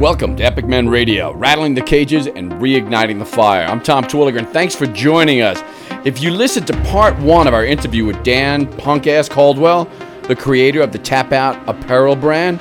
[0.00, 3.64] Welcome to Epic Men Radio, rattling the cages and reigniting the fire.
[3.64, 5.62] I'm Tom Terwilliger, thanks for joining us.
[6.04, 9.86] If you listened to part one of our interview with Dan Punkass Caldwell,
[10.24, 12.60] the creator of the Tap Out apparel brand,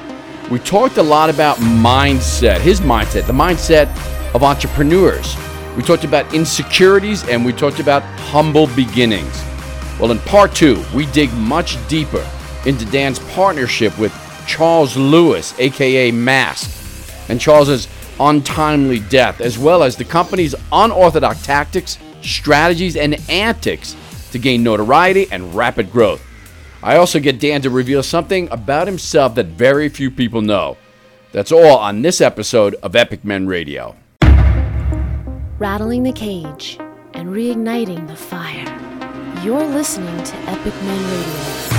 [0.49, 3.89] we talked a lot about mindset, his mindset, the mindset
[4.33, 5.35] of entrepreneurs.
[5.75, 9.43] We talked about insecurities and we talked about humble beginnings.
[9.99, 12.25] Well, in part two, we dig much deeper
[12.65, 14.13] into Dan's partnership with
[14.47, 16.84] Charles Lewis, aka Mask
[17.29, 17.87] and Charles's
[18.19, 23.95] untimely death, as well as the company's unorthodox tactics, strategies, and antics
[24.31, 26.21] to gain notoriety and rapid growth.
[26.83, 30.77] I also get Dan to reveal something about himself that very few people know.
[31.31, 33.95] That's all on this episode of Epic Men Radio.
[35.57, 36.77] Rattling the cage
[37.13, 38.71] and reigniting the fire.
[39.43, 41.74] You're listening to Epic Men Radio.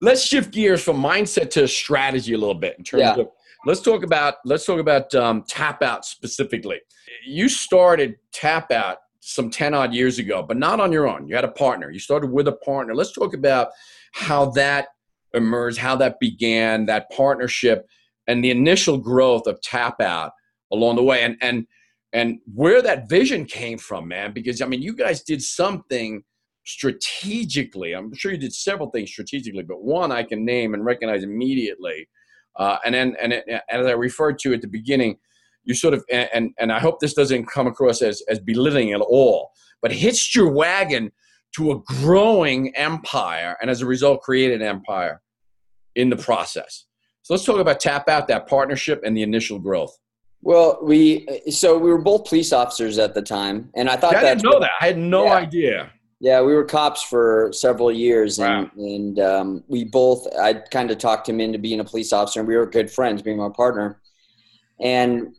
[0.00, 3.14] Let's shift gears from mindset to strategy a little bit in terms Yeah.
[3.16, 3.28] of
[3.64, 6.80] let's talk about let's talk about um, tap out specifically.
[7.26, 11.26] You started tap out some 10 odd years ago but not on your own.
[11.26, 11.90] You had a partner.
[11.90, 12.94] You started with a partner.
[12.94, 13.68] Let's talk about
[14.12, 14.88] how that
[15.34, 17.86] emerged how that began that partnership
[18.26, 20.32] and the initial growth of tap out
[20.72, 21.66] along the way and and
[22.12, 26.22] and where that vision came from man because i mean you guys did something
[26.66, 27.94] strategically.
[27.94, 32.08] I'm sure you did several things strategically, but one I can name and recognize immediately.
[32.56, 35.18] Uh, and then, and, it- as I referred to at the beginning,
[35.64, 39.00] you sort of, and, and, I hope this doesn't come across as, as belittling at
[39.00, 39.50] all,
[39.82, 41.10] but hitched your wagon
[41.56, 45.22] to a growing empire, and as a result, created an empire
[45.96, 46.84] in the process.
[47.22, 49.96] So let's talk about tap out that partnership and the initial growth.
[50.42, 54.20] Well, we so we were both police officers at the time, and I thought I
[54.22, 54.70] didn't know that.
[54.80, 55.32] I had no Yeah.
[55.34, 55.92] idea.
[56.18, 58.70] Yeah, we were cops for several years, and Wow.
[58.76, 62.48] and um, we both I kind of talked him into being a police officer, and
[62.48, 64.00] we were good friends, being my partner,
[64.80, 65.34] and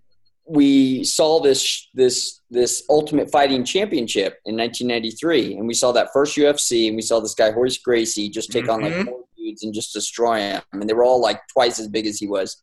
[0.45, 6.37] we saw this this this Ultimate Fighting Championship in 1993, and we saw that first
[6.37, 9.05] UFC, and we saw this guy Royce Gracie just take on like Mhm.
[9.05, 10.61] four dudes and just destroy him.
[10.73, 12.61] and they were all like twice as big as he was,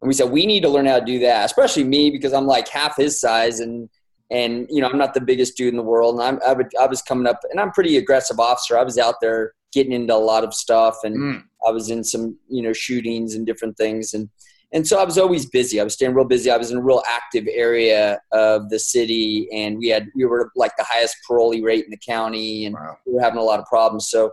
[0.00, 2.46] and we said we need to learn how to do that, especially me because I'm
[2.46, 3.88] like half his size and
[4.32, 6.70] and you know I'm not the biggest dude in the world, and I'm, I would
[6.80, 8.76] I was coming up, and I'm pretty aggressive officer.
[8.78, 11.42] I was out there getting into a lot of stuff, and Mm.
[11.66, 14.28] I was in some you know shootings and different things, and
[14.74, 15.80] and so I was always busy.
[15.80, 16.50] I was staying real busy.
[16.50, 20.50] I was in a real active area of the city, and we had we were
[20.56, 22.96] like the highest parolee rate in the county, and Wow.
[23.06, 24.08] we were having a lot of problems.
[24.08, 24.32] So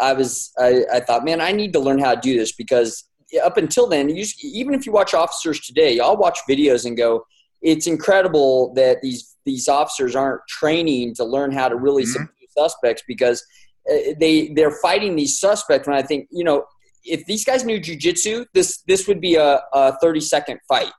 [0.00, 3.04] I was I, I thought, man, I need to learn how to do this because
[3.44, 7.24] up until then, you, even if you watch officers today, y'all watch videos and go,
[7.62, 12.12] it's incredible that these these officers aren't training to learn how to really Mhm.
[12.12, 13.44] subdue suspects because
[13.90, 15.86] uh, they they're fighting these suspects.
[15.88, 16.64] And I think you know
[17.04, 20.92] if these guys knew jujitsu, this this would be a, a thirty second fight.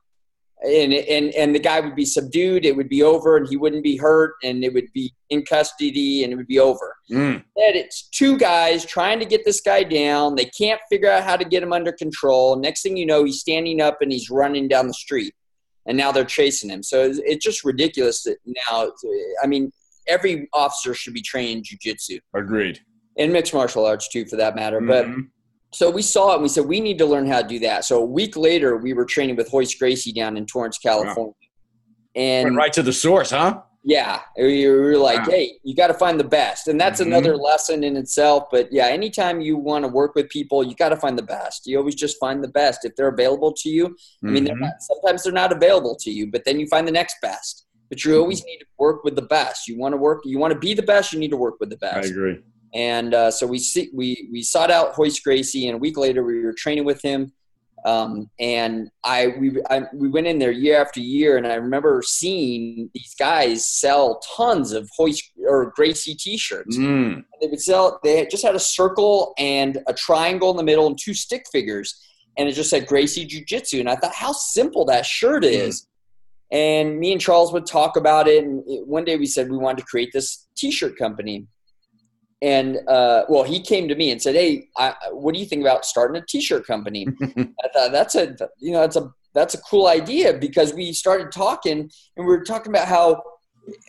[0.65, 2.63] And, and and the guy would be subdued.
[2.65, 6.23] It would be over, and he wouldn't be hurt, and it would be in custody,
[6.23, 7.43] and it would be over Mm.
[7.57, 10.35] that it's two guys trying to get this guy down.
[10.35, 12.55] They can't figure out how to get him under control.
[12.55, 15.33] Next thing you know, he's standing up and he's running down the street,
[15.85, 16.83] and now they're chasing him.
[16.83, 18.37] So it's, it's just ridiculous that
[18.69, 18.91] now.
[19.43, 19.71] I mean,
[20.07, 22.79] every officer should be trained in jujitsu Agreed.
[23.17, 24.81] and mixed martial arts too, for that matter.
[24.81, 25.27] But Mhm.
[25.73, 27.85] so we saw it and we said we need to learn how to do that.
[27.85, 31.33] So a week later, we were training with Royce Gracie down in Torrance, California,
[32.15, 33.61] and Went right to the source, huh?
[33.85, 35.31] Yeah, we were like, Wow.
[35.33, 37.07] hey, you got to find the best, and that's Mhm.
[37.07, 38.45] another lesson in itself.
[38.49, 41.67] But yeah, anytime you want to work with people, you got to find the best.
[41.67, 43.95] You always just find the best if they're available to you.
[44.23, 44.61] I mean, they're Mhm.
[44.61, 47.65] not, sometimes they're not available to you, but then you find the next best.
[47.89, 49.67] But you always need to work with the best.
[49.67, 50.21] You want to work.
[50.25, 51.11] You want to be the best.
[51.11, 52.07] You need to work with the best.
[52.07, 52.39] I agree.
[52.73, 56.23] And uh, so we see, we we sought out Royce Gracie, and a week later
[56.23, 57.33] we were training with him.
[57.85, 62.01] Um, and I we I, we went in there year after year, and I remember
[62.05, 66.77] seeing these guys sell tons of Royce or Gracie T-shirts.
[66.77, 67.25] Mm.
[67.41, 67.99] They would sell.
[68.03, 71.99] They just had a circle and a triangle in the middle and two stick figures,
[72.37, 73.79] and it just said Gracie Jiu Jitsu.
[73.79, 75.87] And I thought, how simple that shirt is.
[76.51, 78.43] And me and Charles would talk about it.
[78.43, 81.47] And one day we said we wanted to create this T-shirt company.
[82.43, 85.61] And uh, well, he came to me and said, "Hey, I, what do you think
[85.61, 89.61] about starting a T-shirt company?" I thought that's a you know that's a that's a
[89.61, 93.23] cool idea because we started talking and we were talking about how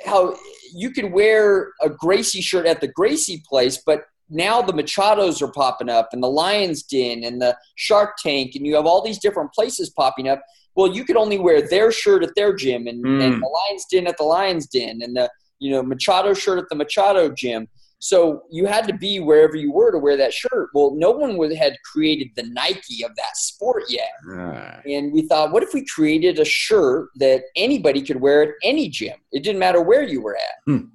[0.06, 0.37] how
[0.73, 5.50] you could wear a Gracie shirt at the Gracie place, but now the Machados are
[5.50, 9.19] popping up and the Lions Den and the Shark Tank, and you have all these
[9.19, 10.41] different places popping up.
[10.77, 13.23] Well, you could only wear their shirt at their gym and, Mm.
[13.25, 15.29] and the Lions Den at the Lions Den and the
[15.59, 17.67] you know Machado shirt at the Machado gym.
[18.05, 20.69] So you had to be wherever you were to wear that shirt.
[20.75, 24.11] Well, no one would, had created the Nike of that sport yet.
[24.27, 24.83] Right.
[24.85, 28.91] And we thought, what if we created a shirt that anybody could wear at any
[28.91, 29.17] gym?
[29.33, 30.65] It didn't matter where you were at.
[30.67, 30.89] Hmm.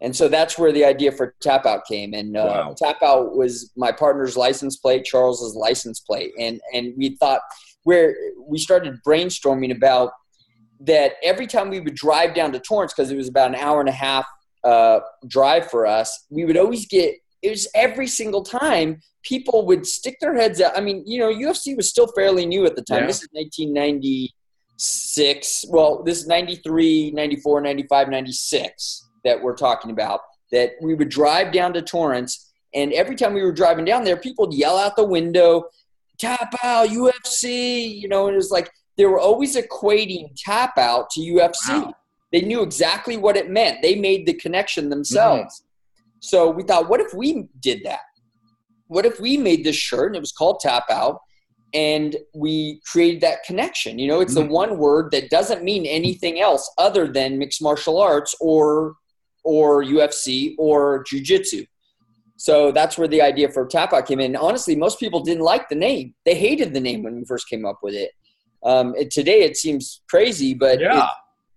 [0.00, 2.14] And so that's where the idea for Tap Out came.
[2.14, 2.74] And uh, Wow.
[2.76, 6.32] Tap Out was my partner's license plate, Charles's license plate.
[6.36, 7.42] And, and we thought,
[7.84, 10.10] where we started brainstorming about
[10.80, 13.78] that every time we would drive down to Torrance, because it was about an hour
[13.78, 14.26] and a half
[14.66, 19.86] uh, drive for us, we would always get it was every single time people would
[19.86, 20.76] stick their heads out.
[20.76, 23.02] I mean, you know, UFC was still fairly new at the time.
[23.02, 23.06] Yeah.
[23.06, 25.66] This is 1996.
[25.68, 30.22] Well, this is 93, 94, 95, 96 that we're talking about.
[30.50, 34.16] That we would drive down to Torrance, and every time we were driving down there,
[34.16, 35.66] people would yell out the window,
[36.18, 41.10] tap out, UFC, you know, and it was like they were always equating tap out
[41.10, 41.68] to UFC.
[41.68, 41.94] Wow.
[42.32, 43.82] They knew exactly what it meant.
[43.82, 45.62] They made the connection themselves.
[46.20, 48.00] So we thought, what if we did that?
[48.88, 51.20] What if we made this shirt and it was called Tap Out
[51.74, 53.98] and we created that connection?
[53.98, 54.46] You know, it's Mhm.
[54.46, 58.94] the one word that doesn't mean anything else other than mixed martial arts or
[59.44, 61.64] or UFC or jujitsu.
[62.36, 64.34] So that's where the idea for Tap Out came in.
[64.34, 66.14] Honestly, most people didn't like the name.
[66.24, 68.10] They hated the name when we first came up with it.
[68.64, 71.08] Um, it today it seems crazy, but Yeah.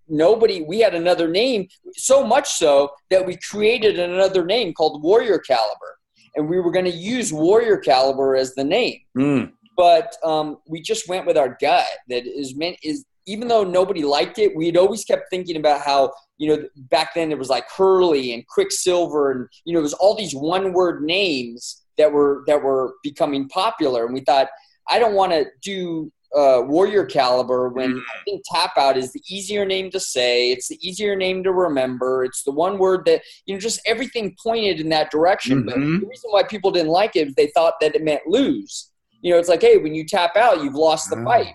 [0.09, 5.39] Nobody we had another name so much so that we created another name called warrior
[5.39, 5.97] caliber.
[6.35, 8.99] And we were going to use warrior caliber as the name.
[9.17, 9.51] Mm.
[9.75, 14.03] but um, we just went with our gut that is meant is even though nobody
[14.03, 17.65] liked it we'd always kept thinking about how you know back then there was like
[17.69, 22.43] hurley and Quiksilver and you know it was all these one word names that were
[22.47, 24.05] that were becoming popular.
[24.05, 24.47] And we thought
[24.89, 29.21] i don't want to do uh, warrior caliber when i think tap out is the
[29.29, 33.21] easier name to say it's the easier name to remember it's the one word that
[33.45, 36.01] you know just everything pointed in that direction but Mhm.
[36.01, 38.91] the reason why people didn't like it is they thought that it meant lose
[39.21, 41.25] you know, it's like, hey, when you tap out, you've lost the Ah.
[41.25, 41.53] fight.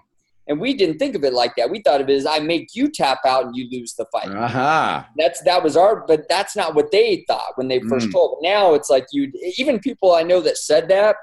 [0.48, 1.70] And we didn't think of it like that.
[1.70, 4.28] We thought of it as I make you tap out and you lose the fight.
[4.28, 5.08] Aha.
[5.16, 8.12] That's that was our, but that's not what they thought when they first Mm.
[8.12, 8.36] told.
[8.42, 11.16] Now it's like you, even people I know that said that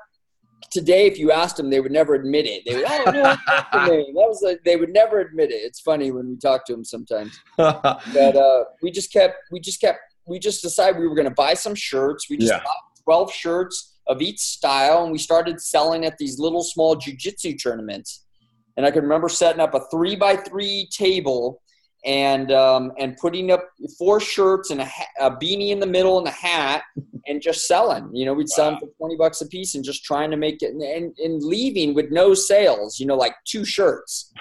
[0.69, 2.63] today, if you asked them, they would never admit it.
[2.65, 5.55] They would, oh no, that was like, they would never admit it.
[5.55, 9.81] It's funny when we talk to them sometimes but uh, we just kept we just
[9.81, 12.59] kept we just decided we were going to buy some shirts we just Yeah.
[12.63, 12.75] bought
[13.05, 18.25] 12 shirts of each style and we started selling at these little small jiu-jitsu tournaments
[18.77, 21.61] and i can remember setting up a three by three table
[22.05, 23.63] and um, and putting up
[23.97, 26.81] four shirts and a, ha- a beanie in the middle and a hat
[27.27, 30.03] and just selling you know we'd sell them for 20 bucks a piece and just
[30.03, 33.63] trying to make it and, and, and leaving with no sales you know like two
[33.63, 34.33] shirts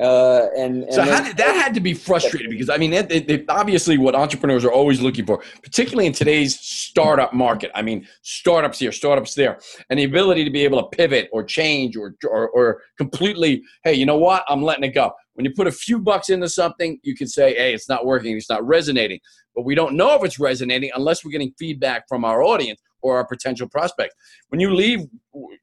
[0.00, 2.92] uh, and, and So how then- did, that had to be frustrating because I mean,
[2.92, 7.70] it, it, it- obviously, what entrepreneurs are always looking for, particularly in today's startup market.
[7.76, 9.60] I mean, startups here, startups there,
[9.90, 13.62] and the ability to be able to pivot or change or, or or completely.
[13.84, 14.44] Hey, you know what?
[14.48, 15.12] I'm letting it go.
[15.34, 18.36] When you put a few bucks into something, you can say, "Hey, it's not working.
[18.36, 19.20] It's not resonating."
[19.54, 23.16] But we don't know if it's resonating unless we're getting feedback from our audience or
[23.16, 24.14] our potential prospects.
[24.48, 25.00] When you leave,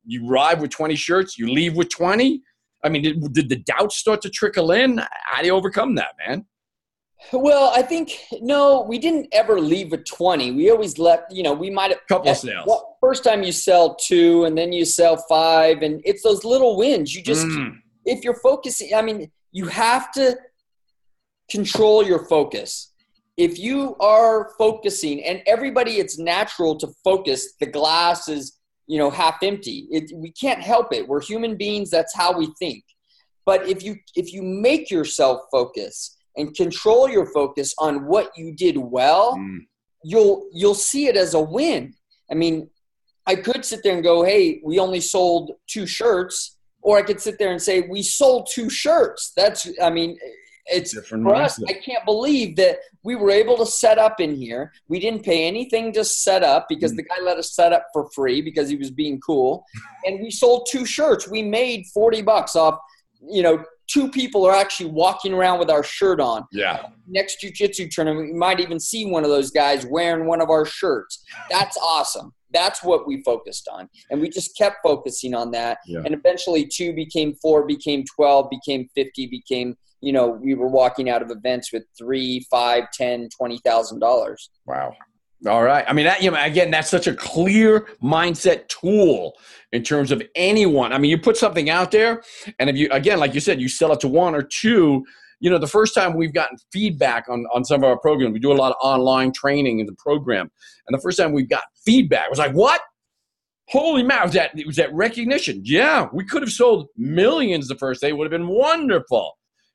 [0.06, 1.38] you arrive with 20 shirts.
[1.38, 2.42] You leave with 20.
[2.84, 4.98] I mean, did, did the doubts start to trickle in?
[5.26, 6.46] How do you overcome that, man?
[7.32, 10.52] Well, I think no, we didn't ever leave with twenty.
[10.52, 11.32] We always left.
[11.32, 12.66] you know we might have A Couple at- sales.
[12.68, 16.76] well, first time you sell two, and then you sell five, and it's those little
[16.78, 17.14] wins.
[17.16, 17.76] You just Mm.
[18.06, 20.38] if you're focusing, I mean, you have to
[21.50, 22.94] control your focus.
[23.38, 27.54] If you are focusing, and everybody, it's natural to focus.
[27.60, 29.88] The glass is, you know, half empty.
[29.90, 31.08] It, we can't help it.
[31.08, 31.90] We're human beings.
[31.90, 32.84] That's how we think.
[33.46, 38.54] But if you if you make yourself focus and control your focus on what you
[38.56, 39.60] did well, Mm.
[40.04, 41.94] you'll you'll see it as a win.
[42.30, 42.70] I mean,
[43.26, 47.22] I could sit there and go, "Hey, we only sold two shirts," or I could
[47.22, 50.18] sit there and say, "We sold two shirts." That's, I mean,
[50.68, 51.62] it's Different for us.
[51.68, 54.72] I can't believe that we were able to set up in here.
[54.88, 56.98] We didn't pay anything to set up because Mm.
[56.98, 59.66] the guy let us set up for free because he was being cool,
[60.06, 61.28] and we sold two shirts.
[61.28, 62.78] We made forty bucks off.
[63.28, 66.88] You know, two people are actually walking around with our shirt on Yeah.
[67.08, 70.66] next jiu-jitsu tournament you might even see one of those guys wearing one of our
[70.66, 75.80] shirts that's awesome that's what we focused on and we just kept focusing on that
[75.86, 76.02] Yeah.
[76.06, 81.10] and eventually two became four became 12 became 50 became you know we were walking
[81.10, 84.94] out of events with three five ten twenty thousand dollars Wow.
[85.48, 85.84] All right.
[85.88, 89.34] I mean, that, you know, again, that's such a clear mindset tool
[89.72, 90.94] in terms of anyone.
[90.94, 92.22] I mean, you put something out there,
[92.60, 95.04] and if you, again, like you said, you sell it to one or two,
[95.40, 98.40] you know, the first time we've gotten feedback on, on some of our programs, we
[98.40, 100.52] do a lot of online training in the program.
[100.88, 102.82] And the first time we got feedback, was like, what?
[103.70, 105.62] Holy man, was that, was that recognition?
[105.64, 108.10] Yeah, we could have sold millions the first day.
[108.10, 109.32] It would have been wonderful.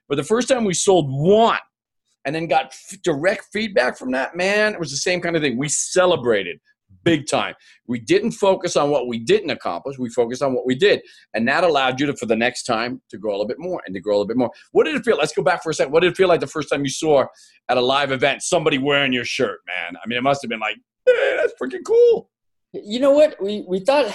[0.09, 1.59] But the first time we sold one
[2.27, 5.43] and then got f- direct feedback from that, man, it was the same kind of
[5.43, 5.57] thing.
[5.57, 6.59] We celebrated
[7.05, 7.55] big time.
[7.87, 9.97] We didn't focus on what we didn't accomplish.
[9.97, 11.01] We focused on what we did.
[11.35, 13.81] And that allowed you to, for the next time, to grow a little bit more
[13.87, 14.51] and to grow a little bit more.
[14.73, 15.17] What did it feel?
[15.17, 15.93] Let's go back for a second.
[15.93, 17.25] What did it feel like the first time you saw
[17.69, 19.97] at a live event somebody wearing your shirt, man?
[19.97, 22.29] I mean, it must have been like, hey, that's freaking cool.
[22.73, 23.41] You know what?
[23.41, 24.13] We, we thought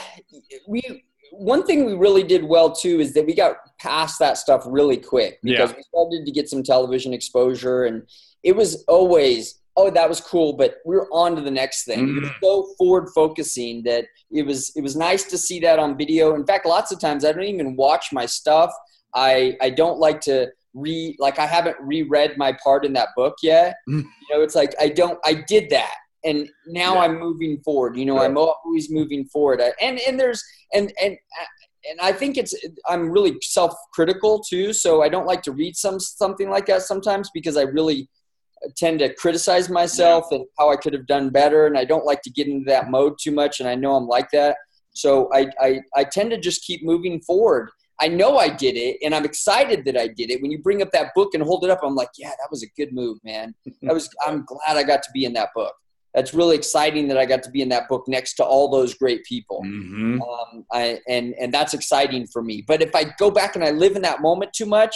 [0.68, 0.82] we,
[1.32, 4.98] one thing we really did well too is that we got past that stuff really
[4.98, 5.78] quick because yeah.
[5.78, 8.04] we started to get some television exposure and
[8.44, 12.08] it was always oh that was cool but we are on to the next thing
[12.08, 12.28] mm-hmm.
[12.44, 16.46] so forward focusing that it was it was nice to see that on video in
[16.46, 18.72] fact lots of times i don't even watch my stuff
[19.16, 23.36] i i don't like to re like i haven't reread my part in that book
[23.42, 24.00] yet mm-hmm.
[24.00, 27.02] you know it's like i don't i did that and now yeah.
[27.02, 28.26] i'm moving forward you know right.
[28.26, 31.18] i'm always moving forward and and there's and and
[31.90, 32.54] and I think it's
[32.88, 37.32] I'm really self-critical too, so I don't like to read some something like that sometimes
[37.34, 38.08] because I really
[38.78, 42.22] tend to criticize myself and how I could have done better, and I don't like
[42.24, 44.58] to get into that mode too much, and I know I'm like that.
[44.94, 47.72] So I, I, I tend to just keep moving forward.
[48.00, 50.42] I know I did it, and I'm excited that I did it.
[50.42, 52.64] When you bring up that book and hold it up, I'm like, yeah, that was
[52.64, 53.56] a good move, man.
[53.84, 54.10] That was.
[54.26, 55.74] I'm glad I got to be in that book.
[56.14, 58.94] That's really exciting that I got to be in that book next to all those
[58.94, 59.62] great people.
[59.66, 60.22] Mm-hmm.
[60.22, 62.64] Um, I, and and that's exciting for me.
[62.68, 64.96] But if I go back and I live in that moment too much,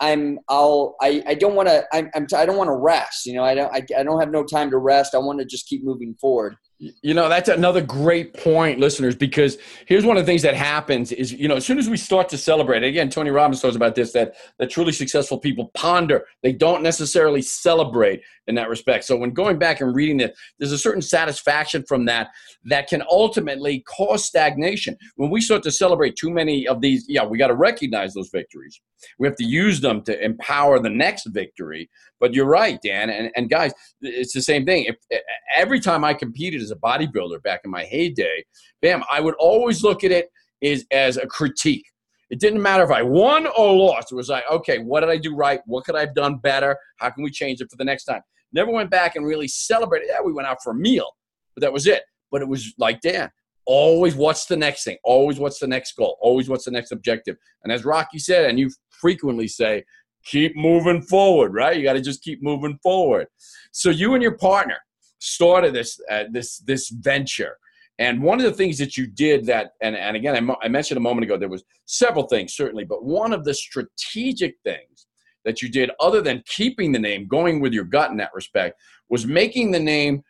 [0.00, 3.26] I'm I'll I, I don't want to I'm, I'm I don't want to rest.
[3.26, 5.14] You know, I don't I, I don't have no time to rest.
[5.14, 6.56] I want to just keep moving forward.
[6.78, 11.12] You know, that's another great point, listeners, because here's one of the things that happens
[11.12, 13.94] is, you know, as soon as we start to celebrate, again, Tony Robbins talks about
[13.94, 16.26] this, that, that truly successful people ponder.
[16.42, 19.04] They don't necessarily celebrate in that respect.
[19.04, 22.28] So when going back and reading it, there's a certain satisfaction from that
[22.64, 24.96] that can ultimately cause stagnation.
[25.16, 28.30] When we start to celebrate too many of these, yeah, we got to recognize those
[28.32, 28.80] victories.
[29.18, 31.90] We have to use them to empower the next victory.
[32.20, 33.10] But you're right, Dan.
[33.10, 34.86] And, and guys, it's the same thing.
[34.86, 35.20] If
[35.56, 38.44] every time I competed as a bodybuilder back in my heyday,
[38.80, 40.28] bam, I would always look at it
[40.62, 41.86] as, as a critique.
[42.30, 44.10] It didn't matter if I won or lost.
[44.10, 45.60] It was like, okay, what did I do right?
[45.66, 46.76] What could I have done better?
[46.96, 48.22] How can we change it for the next time?
[48.54, 50.08] Never went back and really celebrated.
[50.10, 51.10] Yeah, we went out for a meal,
[51.54, 52.04] but that was it.
[52.30, 53.30] But it was like Dan,
[53.66, 54.96] always what's the next thing?
[55.04, 56.16] Always what's the next goal?
[56.20, 57.36] Always what's the next objective?
[57.62, 59.84] And as Rocky said, and you frequently say,
[60.24, 61.76] keep moving forward, right?
[61.76, 63.26] You got to just keep moving forward.
[63.72, 64.78] So you and your partner
[65.18, 67.56] started this uh, this this venture.
[67.98, 70.66] And one of the things that you did that, and, and again, I, mo- I
[70.66, 75.06] mentioned a moment ago, there was several things certainly, but one of the strategic things
[75.44, 78.80] that you did, other than keeping the name, going with your gut in that respect,
[79.08, 80.22] was making the name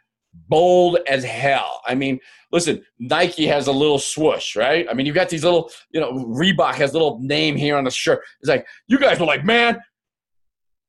[0.49, 1.81] bold as hell.
[1.87, 2.19] I mean,
[2.51, 4.87] listen, Nike has a little swoosh, right?
[4.91, 7.85] I mean, you've got these little, you know, Reebok has a little name here on
[7.85, 8.23] the shirt.
[8.41, 9.79] It's like, you guys were like, man,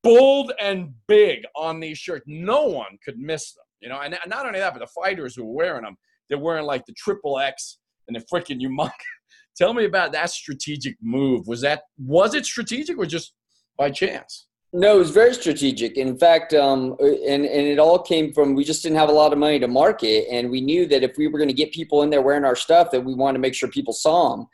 [0.03, 2.25] bold and big on these shirts.
[2.27, 5.45] No one could miss them, you know, and not only that, but the fighters who
[5.45, 5.97] were wearing them,
[6.29, 8.91] they're wearing like the triple X and the freaking humongous.
[9.57, 11.47] Tell me about that strategic move.
[11.47, 13.33] Was that, was it strategic or just
[13.77, 14.45] by chance?
[14.73, 15.95] No, it was very strategic.
[15.95, 19.31] In fact, um, and and it all came from we just didn't have a lot
[19.31, 22.03] of money to market, and we knew that if we were going to get people
[22.03, 24.47] in there wearing our stuff, that we wanted to make sure people saw them.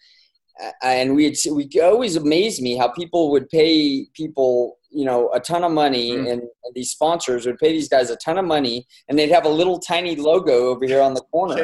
[0.83, 5.63] And we we always amazed me how people would pay people, you know, a ton
[5.63, 6.19] of money, mm.
[6.19, 9.45] and, and, these sponsors would pay these guys a ton of money, and they'd have
[9.45, 11.55] a little tiny logo over here on the corner.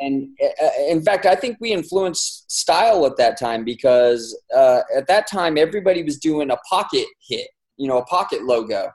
[0.00, 5.06] And uh, in fact, I think we influenced style at that time because uh, at
[5.08, 7.48] that time everybody was doing a pocket hit
[7.80, 8.92] you know a pocket logo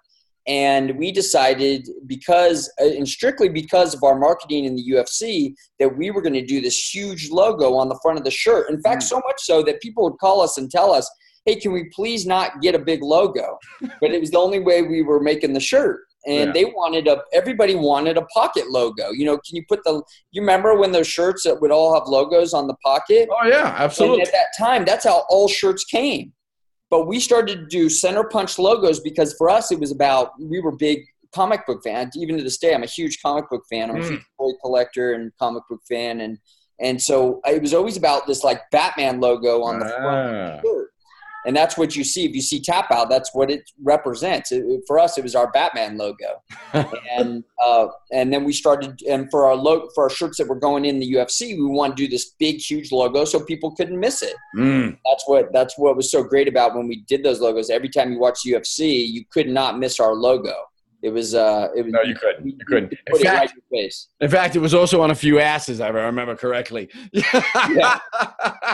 [0.48, 5.98] and we decided because uh, and strictly because of our marketing in the UFC that
[5.98, 8.70] we were going to do this huge logo on the front of the shirt.
[8.70, 9.08] In fact, mm.
[9.08, 11.10] so much so that people would call us and tell us,
[11.46, 13.58] "Hey, can we please not get a big logo?"
[14.02, 16.02] but it was the only way we were making the shirt.
[16.28, 16.52] And yeah.
[16.54, 19.12] they wanted a everybody wanted a pocket logo.
[19.12, 22.08] You know, can you put the you remember when those shirts that would all have
[22.08, 23.30] logos on the pocket?
[23.32, 24.20] Oh yeah, absolutely.
[24.20, 26.34] And at that time, that's how all shirts came.
[26.96, 30.62] But we started to do center punch logos because for us it was about we
[30.62, 31.02] were big
[31.34, 32.16] comic book fans.
[32.16, 33.90] Even to this day, I'm a huge comic book fan.
[33.90, 34.06] I'm mm.
[34.06, 36.38] a huge toy collector and comic book fan, and
[36.80, 40.54] and so it was always about this like Batman logo on the front of the
[40.54, 40.62] ah.
[40.64, 40.90] shirt.
[41.46, 42.26] And that's what you see.
[42.26, 44.52] If you see tap out, that's what it represents.
[44.52, 46.42] It, for us, it was our Batman logo,
[47.18, 49.02] and uh, and then we started.
[49.10, 51.96] And for our logo, for our shirts that were going in the UFC, we want
[51.96, 54.36] to do this big, huge logo so people couldn't miss it.
[54.56, 54.98] Mm.
[55.06, 57.70] That's what that's what was so great about when we did those logos.
[57.70, 60.56] Every time you watch UFC, you could not miss our logo.
[61.06, 61.36] It was.
[61.36, 61.94] Uh, it was.
[61.94, 62.48] No, you couldn't.
[62.48, 62.92] You couldn't.
[63.06, 65.80] In fact, right in, fact, it was also on a few asses.
[65.80, 66.90] I remember correctly.
[67.12, 68.00] yeah.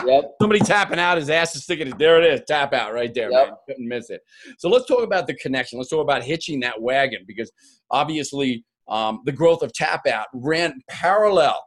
[0.06, 0.32] Yep.
[0.40, 1.88] Somebody tapping out, his ass is sticking.
[1.88, 1.98] It.
[1.98, 2.40] There it is.
[2.48, 3.30] Tap out right there.
[3.30, 3.46] Yep.
[3.46, 3.56] Man.
[3.68, 4.22] Couldn't miss it.
[4.58, 5.78] So let's talk about the connection.
[5.78, 7.52] Let's talk about hitching that wagon because
[7.90, 11.62] obviously um, the growth of tap out ran parallel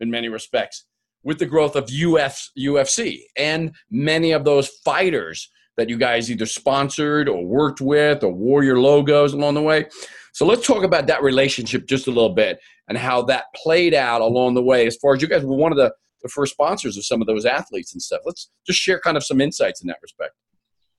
[0.00, 0.84] in many respects
[1.24, 6.46] with the growth of Uf, UFC and many of those fighters that you guys either
[6.46, 9.86] sponsored or worked with or wore your logos along the way.
[10.32, 14.20] So let's talk about that relationship just a little bit and how that played out
[14.20, 16.96] along the way as far as you guys were one of the, the first sponsors
[16.96, 18.20] of some of those athletes and stuff.
[18.24, 20.32] Let's just share kind of some insights in that respect.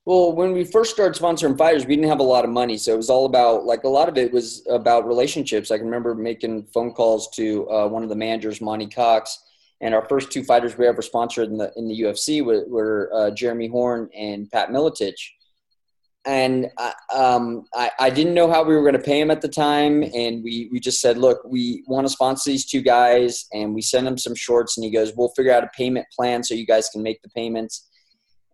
[0.06, 2.94] Well, when we first started sponsoring fighters, we didn't have a lot of money, so
[2.94, 5.72] it was all about like a lot of it was about relationships.
[5.72, 9.40] I can remember making phone calls to uh, one of the managers, Monte Cox,
[9.84, 13.12] and our first two fighters we ever sponsored in the in the UFC were, were
[13.14, 15.20] uh, Jeremy Horn and Pat Miletich.
[16.26, 19.42] And I, um, I, I, didn't know how we were going to pay him at
[19.42, 23.46] the time, and we we just said, look, we want to sponsor these two guys,
[23.52, 26.42] and we sent him some shorts, and he goes, we'll figure out a payment plan
[26.42, 27.90] so you guys can make the payments.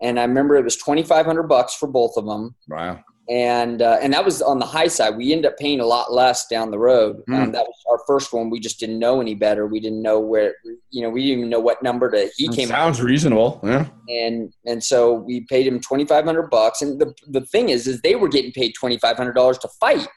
[0.01, 2.55] And I remember it was twenty five hundred bucks for both of them.
[2.67, 5.15] Wow and uh, and that was on the high side.
[5.15, 7.21] We ended up paying a lot less down the road.
[7.29, 7.35] Mm.
[7.35, 8.49] Um, that was our first one.
[8.49, 9.67] We just didn't know any better.
[9.67, 10.55] We didn't know where
[10.89, 12.67] you know we didn't even know what number to he came.
[12.67, 13.85] Sounds reasonable, yeah.
[14.07, 16.81] And and so we paid him twenty five hundred bucks.
[16.81, 19.69] And the the thing is, is they were getting paid twenty five hundred dollars to
[19.79, 20.07] fight.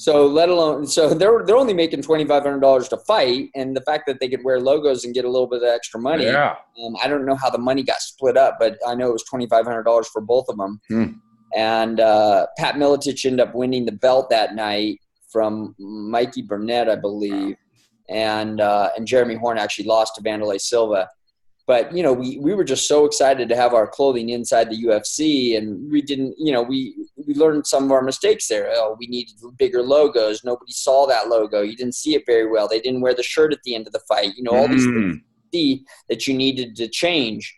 [0.00, 3.76] So let alone so they're they're only making twenty five hundred dollars to fight, and
[3.76, 6.24] the fact that they could wear logos and get a little bit of extra money.
[6.24, 6.56] Yeah.
[6.84, 9.24] Um, I don't know how the money got split up, but I know it was
[9.24, 10.80] twenty five hundred dollars for both of them.
[10.88, 11.04] Hmm
[11.54, 15.00] and uh, Pat Miletich ended up winning the belt that night
[15.30, 17.56] from Mikey Burnett, I believe,
[18.08, 21.08] and uh, and Jeremy Horn actually lost to Wanderlei Silva.
[21.66, 24.82] But you know, we, we were just so excited to have our clothing inside the
[24.84, 28.70] UFC, and we didn't, you know, we we learned some of our mistakes there.
[28.74, 30.44] Oh, we needed bigger logos.
[30.44, 31.60] Nobody saw that logo.
[31.60, 32.68] You didn't see it very well.
[32.68, 34.34] They didn't wear the shirt at the end of the fight.
[34.36, 35.20] You know, all these mm.
[35.52, 37.54] things that you needed to change.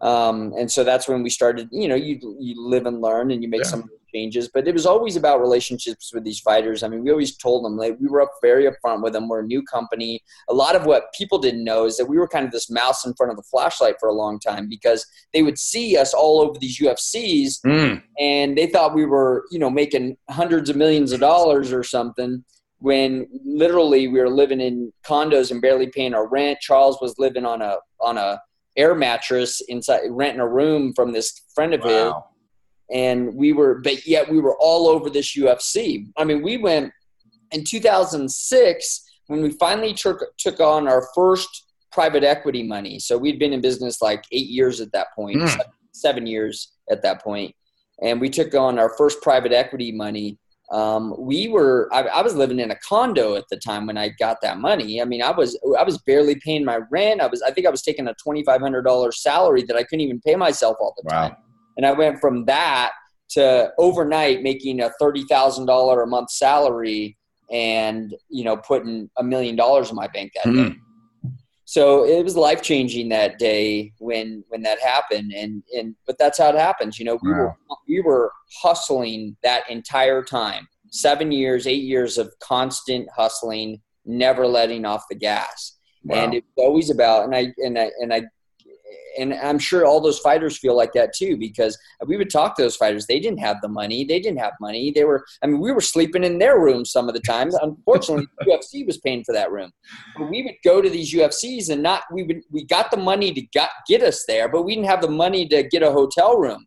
[0.00, 3.42] Um, and so that's when we started, you know, you, you live and learn and
[3.42, 3.70] you make yeah.
[3.70, 6.82] some changes, but it was always about relationships with these fighters.
[6.82, 9.28] I mean, we always told them like we were up very upfront with them.
[9.28, 10.22] We're a new company.
[10.48, 13.04] A lot of what people didn't know is that we were kind of this mouse
[13.04, 16.40] in front of the flashlight for a long time because they would see us all
[16.40, 18.02] over these UFCs mm.
[18.18, 22.44] and they thought we were, you know, making hundreds of millions of dollars or something
[22.80, 26.60] when literally we were living in condos and barely paying our rent.
[26.60, 28.40] Charles was living on a on a
[28.78, 31.88] air mattress inside, renting a room from this friend of wow.
[31.88, 32.12] his.
[32.90, 36.06] And we were, but yet we were all over this UFC.
[36.16, 36.92] I mean, we went
[37.50, 42.98] in 2006 when we finally took, took on our first private equity money.
[42.98, 45.48] So we'd been in business like eight years at that point, mm.
[45.48, 47.22] seven, seven years at that.
[48.00, 50.38] And we took on our first private equity money
[50.70, 54.10] um, we were I, I, was living in a condo at the time when i
[54.18, 55.00] got that money.
[55.00, 57.20] I mean i was i was barely paying my rent.
[57.20, 60.36] I was i think i was taking a $2500 salary that i couldn't even pay
[60.36, 61.36] myself all the time.
[61.76, 62.92] And i went from that
[63.30, 67.16] to overnight making a $30000 a month salary
[67.50, 70.70] and you know putting a million dollars in my bank that mm.
[70.70, 70.76] day
[71.68, 76.38] so it was life changing that day when when that happened and and but that's
[76.38, 77.36] how it happens you know we wow.
[77.36, 84.46] were we were hustling that entire time seven years eight years of constant hustling never
[84.46, 86.16] letting off the gas wow.
[86.16, 88.22] and it's always about and i and i and i
[89.18, 92.62] and I'm sure all those fighters feel like that too because we would talk to
[92.62, 93.06] those fighters.
[93.06, 94.04] They didn't have the money.
[94.04, 94.90] They didn't have money.
[94.90, 95.24] They were.
[95.42, 97.54] I mean, we were sleeping in their rooms some of the times.
[97.60, 99.72] Unfortunately, UFC was paying for that room.
[100.16, 102.04] But we would go to these UFCs and not.
[102.12, 102.42] We would.
[102.50, 105.48] We got the money to got, get us there, but we didn't have the money
[105.48, 106.64] to get a hotel room.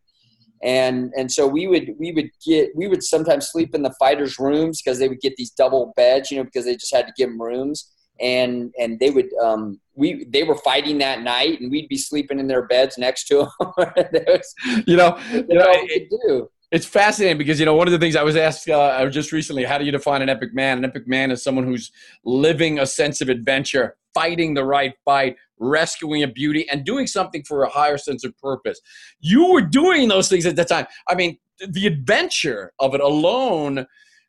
[0.63, 4.37] And and so we would we would get we would sometimes sleep in the fighters'
[4.37, 7.13] rooms because they would get these double beds, you know, because they just had to
[7.17, 11.71] give them rooms and and they would um, we they were fighting that night, and
[11.71, 13.73] we'd be sleeping in their beds next to them.
[13.77, 14.55] was,
[14.87, 16.49] you know, you know, it, do.
[16.71, 19.63] It's fascinating because you know one of the things I was asked uh, just recently:
[19.65, 20.77] How do you define an epic man?
[20.77, 21.91] An epic man is someone who's
[22.23, 27.43] living a sense of adventure, fighting the right fight, rescuing a beauty, and doing something
[27.43, 28.79] for a higher sense of purpose.
[29.19, 30.85] You were doing those things at the time.
[31.09, 33.85] I mean, the adventure of it alone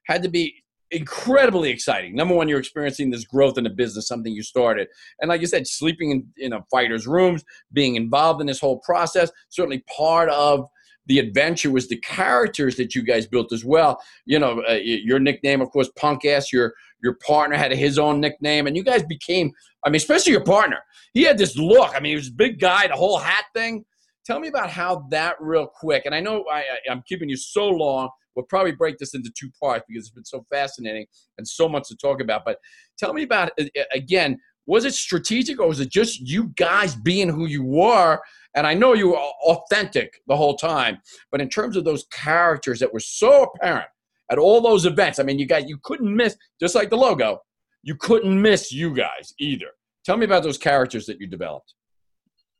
[0.06, 0.61] had to be
[0.92, 2.14] incredibly exciting.
[2.14, 4.88] Number one, you're experiencing this growth in the business, something you started.
[5.20, 8.78] And like you said, sleeping in, in a fighter's rooms, being involved in this whole
[8.80, 10.68] process, certainly part of
[11.06, 14.00] the adventure was the characters that you guys built as well.
[14.24, 16.52] You know, uh, your nickname, of course, Punk Ass.
[16.52, 19.50] Your your partner had his own nickname, and you guys became.
[19.84, 20.78] I mean, especially your partner.
[21.12, 21.92] He had this look.
[21.94, 23.84] I mean, he was a big guy, the whole hat thing.
[24.24, 26.04] Tell me about how that real quick.
[26.06, 28.08] And I know I, I'm keeping you so long.
[28.34, 31.06] We'll probably break this into two parts because it's been so fascinating
[31.38, 32.44] and so much to talk about.
[32.44, 32.58] But
[32.98, 33.50] tell me about
[33.92, 38.20] again was it strategic or was it just you guys being who you were?
[38.54, 40.98] And I know you were authentic the whole time,
[41.30, 43.88] but in terms of those characters that were so apparent
[44.30, 47.40] at all those events, I mean, you guys, you couldn't miss, just like the logo,
[47.82, 49.68] you couldn't miss you guys either.
[50.04, 51.74] Tell me about those characters that you developed.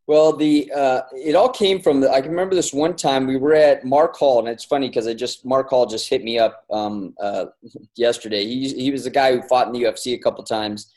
[0.09, 2.11] Well, the uh, it all came from the.
[2.11, 5.07] I can remember this one time we were at Mark Hall, and it's funny because
[5.07, 7.47] I just Mark Hall just hit me up um, uh,
[7.97, 8.45] yesterday.
[8.45, 10.93] He he was a guy who fought in the UFC a couple times,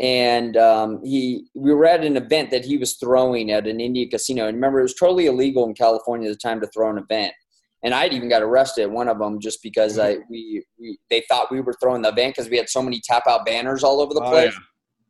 [0.00, 4.10] and um, he we were at an event that he was throwing at an Indian
[4.10, 4.48] casino.
[4.48, 7.32] And remember, it was totally illegal in California at the time to throw an event.
[7.82, 11.22] And I'd even got arrested at one of them just because I we, we they
[11.28, 14.00] thought we were throwing the event because we had so many tap out banners all
[14.00, 14.52] over the oh, place.
[14.52, 14.60] Yeah.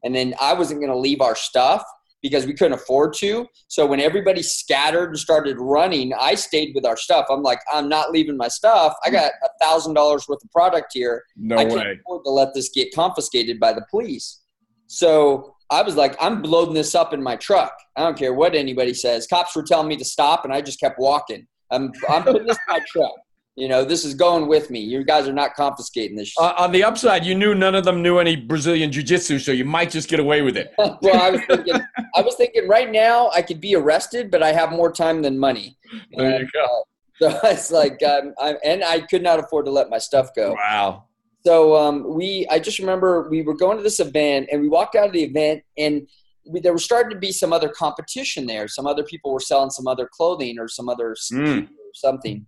[0.05, 1.83] And then I wasn't going to leave our stuff
[2.23, 3.47] because we couldn't afford to.
[3.69, 7.27] So when everybody scattered and started running, I stayed with our stuff.
[7.31, 8.95] I'm like, I'm not leaving my stuff.
[9.05, 11.25] I got a thousand dollars worth of product here.
[11.37, 11.99] No I can't way.
[12.01, 14.41] afford to let this get confiscated by the police.
[14.87, 17.73] So I was like, I'm loading this up in my truck.
[17.97, 19.27] I don't care what anybody says.
[19.27, 21.47] Cops were telling me to stop, and I just kept walking.
[21.71, 23.15] I'm, I'm putting this in my truck.
[23.57, 24.81] You know, this is going with me.
[24.81, 26.33] You guys are not confiscating this.
[26.39, 29.65] Uh, on the upside, you knew none of them knew any Brazilian jiu-jitsu, so you
[29.65, 30.73] might just get away with it.
[30.79, 31.81] well, I was thinking,
[32.15, 35.39] I was thinking, right now I could be arrested, but I have more time than
[35.39, 35.77] money.
[36.17, 36.85] There and, you go.
[37.27, 40.31] Uh, so it's like, um, I'm, and I could not afford to let my stuff
[40.35, 40.53] go.
[40.53, 41.05] Wow.
[41.45, 44.95] So um, we, I just remember we were going to this event and we walked
[44.95, 46.07] out of the event and
[46.47, 48.69] we, there was starting to be some other competition there.
[48.69, 51.65] Some other people were selling some other clothing or some other mm.
[51.65, 52.47] or something,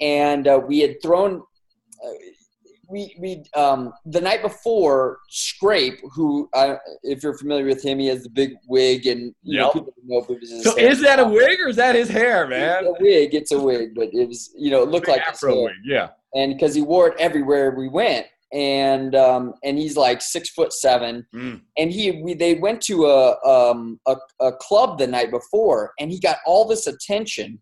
[0.00, 1.42] and uh, we had thrown.
[2.04, 2.08] Uh,
[2.88, 8.08] we we um, the night before Scrape, who uh, if you're familiar with him, he
[8.08, 9.66] has the big wig and you yep.
[9.66, 12.08] know, people know if it was so is that a wig or is that his
[12.08, 12.84] hair, man?
[12.84, 13.34] It's a wig.
[13.34, 16.54] It's a wig, but it was you know it looked like afro wig, yeah and
[16.54, 21.24] because he wore it everywhere we went and um, and he's like six foot seven,
[21.32, 21.60] mm.
[21.76, 26.10] and he we, they went to a, um, a a club the night before, and
[26.10, 27.60] he got all this attention.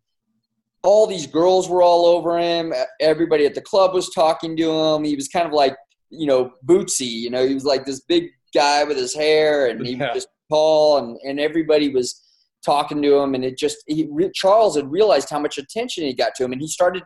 [0.89, 2.73] All these girls were all over him.
[3.01, 5.05] Everybody at the club was talking to him.
[5.05, 5.77] He was kind of like
[6.11, 7.11] you know Bootsy.
[7.25, 8.25] You know, he was like this big
[8.55, 10.07] guy with his hair, and he yeah.
[10.07, 12.25] was just tall, and and everybody was
[12.65, 16.35] talking to him, and it just he, Charles had realized how much attention he got
[16.37, 17.03] to him, and he started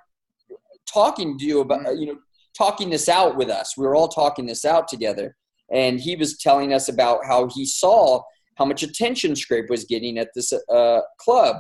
[0.92, 1.98] talking to you about, mm-hmm.
[1.98, 2.18] you know,
[2.56, 3.76] talking this out with us.
[3.76, 5.36] We were all talking this out together.
[5.72, 8.22] And he was telling us about how he saw
[8.56, 11.56] how much attention Scrape was getting at this uh, club.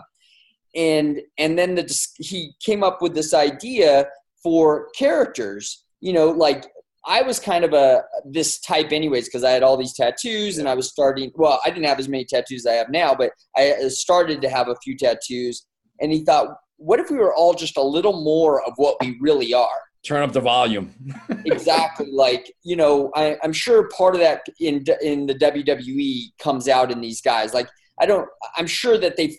[0.74, 4.06] And, and then the, he came up with this idea
[4.42, 6.66] for characters, you know, like
[7.04, 10.68] I was kind of a this type anyways because I had all these tattoos and
[10.68, 11.32] I was starting.
[11.34, 14.48] Well, I didn't have as many tattoos as I have now, but I started to
[14.48, 15.66] have a few tattoos.
[16.00, 19.18] And he thought, what if we were all just a little more of what we
[19.20, 19.68] really are?
[20.04, 20.92] Turn up the volume.
[21.44, 22.08] exactly.
[22.10, 26.92] Like you know, I, am sure part of that in in the WWE comes out
[26.92, 27.52] in these guys.
[27.52, 27.68] Like
[28.02, 28.28] I don't.
[28.56, 29.38] I'm sure that they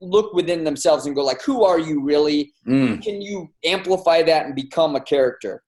[0.00, 2.52] look within themselves and go like, "Who are you really?
[2.66, 3.02] Mm.
[3.02, 5.62] Can you amplify that and become a character?"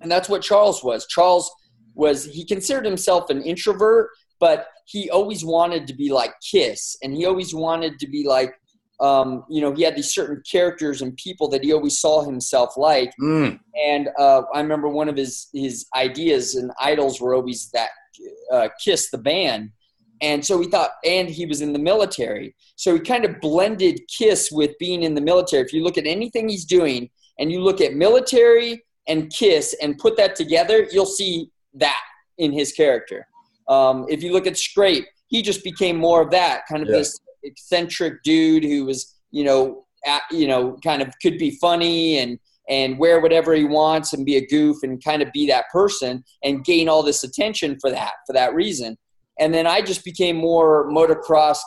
[0.00, 1.06] And that's what Charles was.
[1.06, 1.50] Charles
[1.94, 4.08] was he considered himself an introvert,
[4.40, 8.54] but he always wanted to be like Kiss, and he always wanted to be like
[9.00, 12.76] um, you know, he had these certain characters and people that he always saw himself
[12.76, 13.10] like.
[13.20, 13.58] Mm.
[13.74, 17.90] And uh, I remember one of his his ideas and idols were always that
[18.50, 19.70] uh, Kiss the band.
[20.22, 22.54] And so he thought, and he was in the military.
[22.76, 25.64] So he kind of blended Kiss with being in the military.
[25.64, 29.98] If you look at anything he's doing and you look at military and Kiss and
[29.98, 31.98] put that together, you'll see that
[32.38, 33.26] in his character.
[33.68, 36.98] Um, if you look at Scrape, he just became more of that kind of yeah.
[36.98, 42.18] this eccentric dude who was, you know, at, you know, kind of could be funny
[42.18, 45.64] and and wear whatever he wants and be a goof and kind of be that
[45.72, 48.96] person and gain all this attention for that for that reason.
[49.38, 51.58] And then I just became more motocross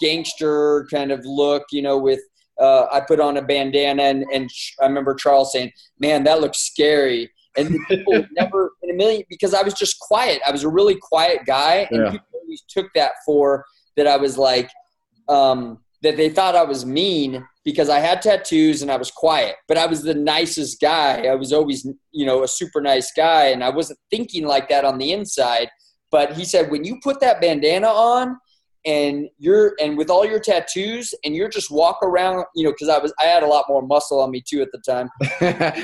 [0.00, 2.20] gangster kind of look, you know, with
[2.60, 4.50] uh, I put on a bandana and, and
[4.80, 9.54] I remember Charles saying, "Man, that looks scary." And people never in a million because
[9.54, 10.40] I was just quiet.
[10.46, 12.10] I was a really quiet guy, and yeah.
[12.10, 13.64] people always took that for
[13.96, 14.70] that I was like
[15.28, 19.56] um, that they thought I was mean because I had tattoos and I was quiet,
[19.66, 21.26] but I was the nicest guy.
[21.26, 24.84] I was always, you know, a super nice guy, and I wasn't thinking like that
[24.84, 25.68] on the inside.
[26.10, 28.38] But he said, when you put that bandana on,
[28.88, 32.88] and you're and with all your tattoos and you're just walk around you know because
[32.88, 35.10] i was i had a lot more muscle on me too at the time.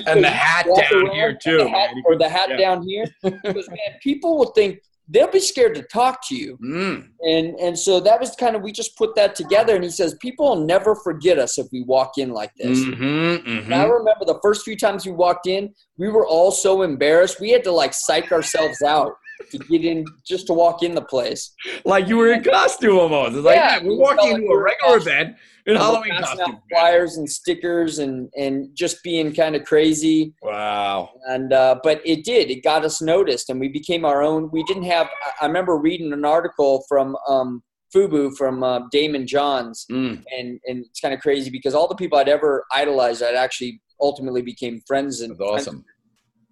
[0.06, 2.56] And the hat down here too the hat, or the hat yeah.
[2.56, 3.04] down here.
[3.22, 6.56] Because man people will think they'll be scared to talk to you.
[6.64, 7.08] Mm.
[7.22, 9.74] and and so that was kind of we just put that together.
[9.74, 12.78] And he says people will never forget us if we walk in like this.
[12.78, 13.72] Mm-hmm, mm-hmm.
[13.72, 17.40] i remember the first few times we walked in we were all so embarrassed.
[17.40, 19.12] We had to like psych ourselves out
[19.50, 21.54] to get in just to walk in the place.
[21.84, 23.36] Like you were in costume almost.
[23.36, 26.58] It's like yeah, we're walking into a regular event in Halloween costume.
[26.70, 30.34] flyers and stickers and and just being kind of crazy.
[30.42, 31.10] Wow.
[31.28, 32.50] And uh, but it did.
[32.50, 34.50] It got us noticed, and we became our own.
[34.52, 35.08] We didn't have.
[35.40, 37.16] I remember reading an article from.
[37.28, 37.62] Um,
[37.94, 40.20] Fubu from uh, Daymond Johns, mm.
[40.36, 43.80] and and it's kind of crazy because all the people I'd ever idolized, I'd actually
[44.00, 45.84] ultimately became friends and That's awesome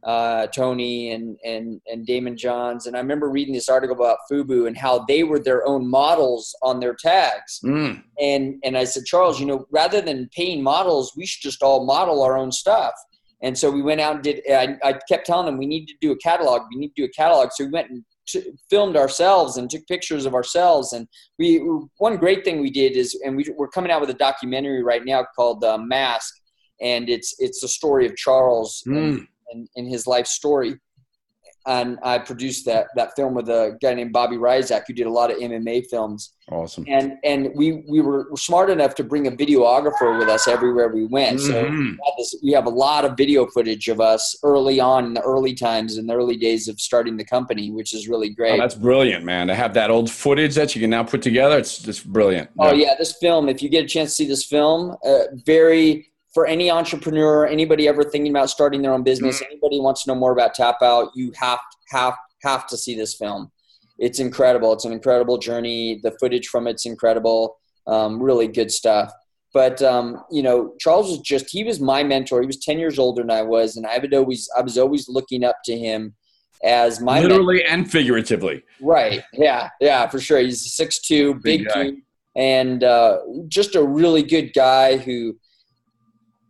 [0.05, 4.67] uh, Tony and and and Daymond Johns, and I remember reading this article about Fubu
[4.67, 7.61] and how they were their own models on their tags.
[7.65, 8.03] Mm.
[8.21, 11.87] And and I said, Charles, you know, rather than paying models, we should just all
[11.87, 12.95] model our own stuff.
[13.43, 14.43] And so we went out and did.
[14.51, 16.63] I, I kept telling them we need to do a catalog.
[16.73, 17.51] We need to do a catalog.
[17.53, 20.93] So we went and t- filmed ourselves and took pictures of ourselves.
[20.93, 21.59] And we
[21.99, 25.05] one great thing we did is, and we, we're coming out with a documentary right
[25.05, 26.35] now called uh, Mask,
[26.81, 28.83] and it's it's the story of Charles.
[28.87, 29.27] Mm.
[29.53, 30.79] In, in his life story.
[31.65, 35.11] And I produced that that film with a guy named Bobby Ryzak who did a
[35.11, 36.35] lot of MMA films.
[36.51, 36.85] Awesome.
[36.89, 41.07] And and we we were smart enough to bring a videographer with us everywhere we
[41.07, 41.39] went.
[41.39, 41.53] Mm-hmm.
[41.53, 45.05] So we have, this, we have, a lot of video footage of us early on
[45.05, 48.31] in the early times in the early days of starting the company, which is really
[48.31, 48.55] great.
[48.55, 49.47] Oh, that's brilliant, man.
[49.47, 52.51] To have that old footage that you can now put together, it's just brilliant.
[52.59, 53.49] Oh yeah, this film.
[53.49, 57.87] If you get a chance to see this film, uh, very for any entrepreneur, anybody
[57.89, 59.53] ever thinking about starting their own business, mm-hmm.
[59.53, 61.59] anybody wants to know more about Tap Out, you have
[61.91, 63.51] have have to see this film.
[63.99, 64.73] It's incredible.
[64.73, 66.01] It's an incredible journey.
[66.03, 67.59] The footage from it's incredible.
[67.87, 69.13] Um, really good stuff.
[69.53, 72.41] But um, you know, Charles was just he was my mentor.
[72.41, 75.09] He was ten years older than I was, and I would always I was always
[75.09, 76.15] looking up to him
[76.65, 77.73] as my literally mentor.
[77.75, 78.65] and figuratively.
[78.81, 79.23] Right.
[79.35, 79.69] Yeah.
[79.81, 80.09] Yeah.
[80.09, 80.39] For sure.
[80.39, 81.97] He's six two, big, big dude,
[82.35, 83.19] and uh,
[83.49, 85.37] just a really good guy who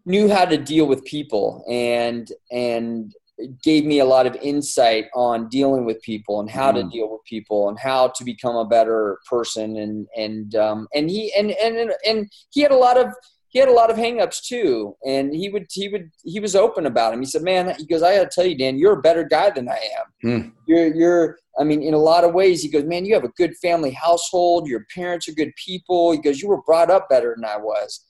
[0.04, 3.14] knew how to deal with people and and
[3.62, 6.76] gave me a lot of insight on dealing with people and how mm.
[6.76, 11.10] to deal with people and how to become a better person and and um, and
[11.10, 13.12] he and and and he had a lot of
[13.48, 14.96] he had a lot of hangups too.
[15.06, 17.20] And he would he would he was open about him.
[17.20, 19.68] He said man he goes i gotta tell you dan you're a better guy than
[19.68, 20.28] i am.
[20.28, 20.52] Mm.
[20.66, 23.28] you're you're i mean in a lot of ways he goes man you have a
[23.36, 24.68] good family household.
[24.68, 26.12] Your parents are good people.
[26.12, 28.04] He goes you were brought up better than i was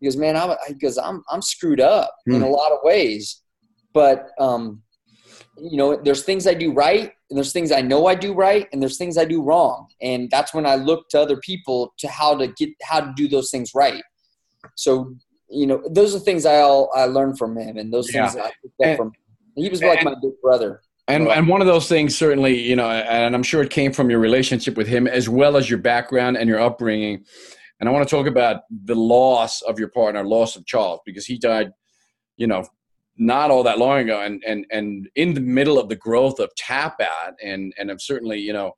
[0.00, 2.52] he goes, man, I'm, he goes, I'm, I'm screwed up in a hmm.
[2.52, 3.42] lot of ways,
[3.92, 4.82] but, um,
[5.58, 8.68] you know, there's things I do right and there's things I know I do right
[8.72, 9.88] and there's things I do wrong.
[10.02, 13.26] And that's when I look to other people to how to get, how to do
[13.26, 14.02] those things right.
[14.74, 15.14] So,
[15.48, 18.28] you know, those are things I all, I learned from him and those yeah.
[18.28, 19.14] things I picked up from him.
[19.56, 20.82] He was like and, my big brother.
[21.08, 24.10] And, and one of those things certainly, you know, and I'm sure it came from
[24.10, 27.24] your relationship with him as well as your background and your upbringing
[27.80, 31.26] and I want to talk about the loss of your partner, loss of Charles, because
[31.26, 31.72] he died,
[32.36, 32.66] you know,
[33.18, 36.54] not all that long ago, and and and in the middle of the growth of
[36.56, 38.72] Tap Out, and and I'm certainly, you know,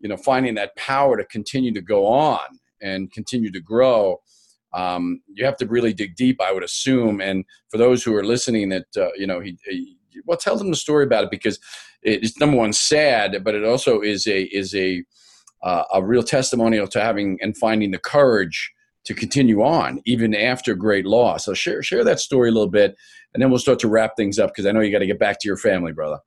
[0.00, 4.20] you know, finding that power to continue to go on and continue to grow.
[4.74, 7.20] Um, you have to really dig deep, I would assume.
[7.20, 10.70] And for those who are listening, that uh, you know, he, he, well, tell them
[10.70, 11.58] the story about it because
[12.02, 15.04] it's number one sad, but it also is a is a
[15.62, 18.72] uh, a real testimonial to having and finding the courage
[19.04, 21.44] to continue on even after great loss.
[21.44, 22.96] So share share that story a little bit,
[23.34, 25.18] and then we'll start to wrap things up because I know you got to get
[25.18, 26.18] back to your family, brother.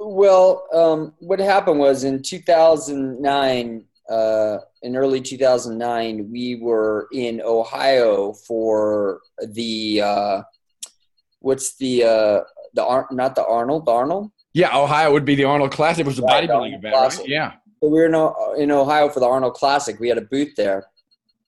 [0.00, 8.32] Well, um, what happened was in 2009, uh, in early 2009, we were in Ohio
[8.32, 10.42] for the uh,
[11.40, 12.40] what's the uh,
[12.74, 16.04] the Ar- not the Arnold the Arnold yeah, Ohio would be the Arnold Classic.
[16.04, 17.20] It was a right, bodybuilding event, Classic.
[17.20, 17.28] right?
[17.28, 17.52] Yeah.
[17.80, 20.00] So we were in, in Ohio for the Arnold Classic.
[20.00, 20.84] We had a booth there.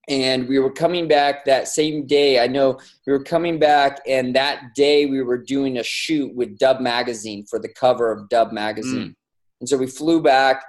[0.08, 2.38] And we were coming back that same day.
[2.38, 6.56] I know we were coming back, and that day we were doing a shoot with
[6.56, 9.08] Dub Magazine for the cover of Dub Magazine.
[9.08, 9.14] Mm.
[9.58, 10.64] And so we flew back.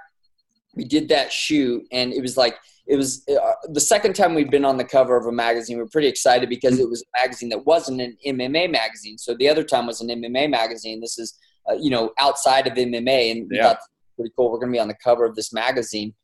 [0.74, 2.56] We did that shoot, and it was like
[2.88, 5.76] it was uh, the second time we'd been on the cover of a magazine.
[5.76, 9.16] We were pretty excited because it was a magazine that wasn't an MMA magazine.
[9.18, 11.00] So the other time was an MMA magazine.
[11.00, 11.38] This is
[11.70, 13.68] uh, you know, outside of MMA, and we yeah.
[13.68, 13.78] thought
[14.16, 14.50] pretty cool.
[14.50, 16.14] We're going to be on the cover of this magazine.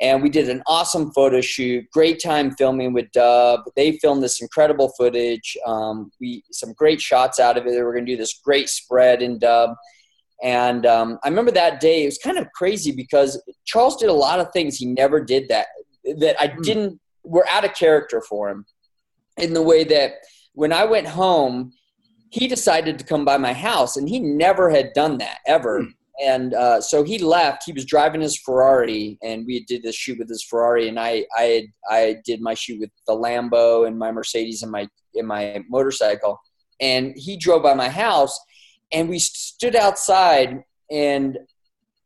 [0.00, 1.88] And we did an awesome photo shoot.
[1.92, 3.60] Great time filming with Dub.
[3.76, 5.56] They filmed this incredible footage.
[5.64, 7.70] Um, we some great shots out of it.
[7.70, 9.70] We're going to do this great spread in Dub.
[10.42, 12.02] And um, I remember that day.
[12.02, 15.48] It was kind of crazy because Charles did a lot of things he never did
[15.48, 15.68] that
[16.18, 18.66] that I didn't were out of character for him
[19.38, 20.14] in the way that
[20.52, 21.72] when I went home,
[22.34, 25.82] he decided to come by my house, and he never had done that ever.
[25.82, 25.94] Mm.
[26.20, 27.62] And uh, so he left.
[27.64, 31.26] He was driving his Ferrari, and we did this shoot with his Ferrari, and I
[31.38, 35.26] I had, I did my shoot with the Lambo and my Mercedes and my in
[35.26, 36.40] my motorcycle,
[36.80, 38.36] and he drove by my house,
[38.92, 41.38] and we stood outside and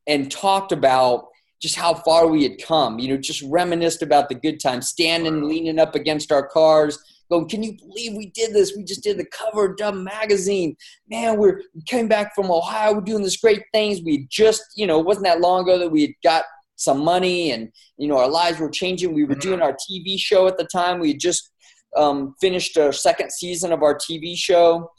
[0.07, 1.29] and talked about
[1.63, 2.99] just how far we had come.
[2.99, 7.49] You know, just reminisced about the good times, standing, leaning up against our cars, going,
[7.49, 8.75] "Can you believe we did this?
[8.77, 10.77] We just did the cover of Dumb magazine.
[11.09, 12.95] Man, we're we came back from Ohio.
[12.95, 14.01] We're doing this great things.
[14.03, 16.45] We just, you know, it wasn't that long ago that we had got
[16.77, 19.15] some money, and you know, our lives were changing.
[19.15, 19.41] We were mm-hmm.
[19.41, 21.01] doing our TV show at the time.
[21.01, 21.51] We had just
[21.97, 24.91] um, finished our second season of our TV show."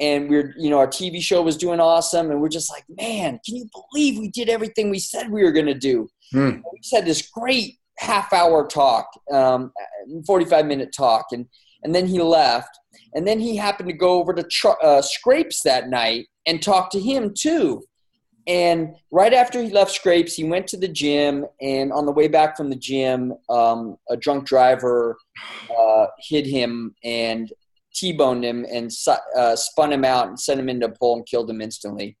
[0.00, 3.38] and we're you know our tv show was doing awesome and we're just like man
[3.46, 6.50] can you believe we did everything we said we were going to do hmm.
[6.72, 9.72] we said this great half hour talk um,
[10.26, 11.46] 45 minute talk and
[11.82, 12.78] and then he left
[13.14, 17.00] and then he happened to go over to uh, Scrape's that night and talk to
[17.00, 17.82] him too
[18.46, 22.28] and right after he left Scrape's he went to the gym and on the way
[22.28, 25.16] back from the gym um, a drunk driver
[25.78, 27.52] uh, hit him and
[27.94, 28.90] T-boned him and
[29.36, 32.16] uh, spun him out and sent him into a pole and killed him instantly.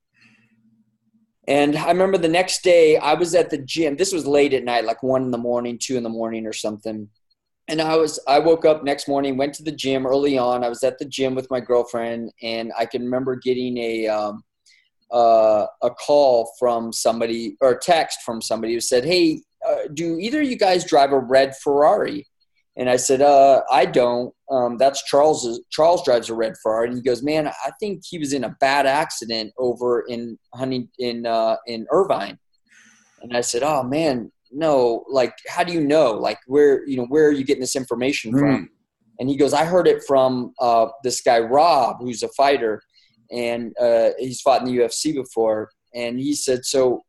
[1.46, 3.96] And I remember the next day I was at the gym.
[3.96, 6.52] This was late at night, like one in the morning, two in the morning, or
[6.52, 7.08] something.
[7.68, 10.64] And I was I woke up next morning, went to the gym early on.
[10.64, 14.42] I was at the gym with my girlfriend, and I can remember getting a um,
[15.12, 20.40] uh, a call from somebody or text from somebody who said, "Hey, uh, do either
[20.40, 22.26] of you guys drive a red Ferrari?"
[22.76, 24.34] And I said, uh, I don't.
[24.50, 25.60] Um, that's Charles.
[25.70, 28.56] Charles drives a red Ferrari, and he goes, "Man, I think he was in a
[28.60, 32.38] bad accident over in Hunting in uh, in Irvine."
[33.22, 35.04] And I said, "Oh man, no.
[35.08, 36.12] Like, how do you know?
[36.12, 38.38] Like, where you know where are you getting this information mm.
[38.40, 38.70] from?"
[39.20, 42.82] And he goes, "I heard it from uh, this guy Rob, who's a fighter,
[43.30, 47.04] and uh, he's fought in the UFC before." And he said, "So."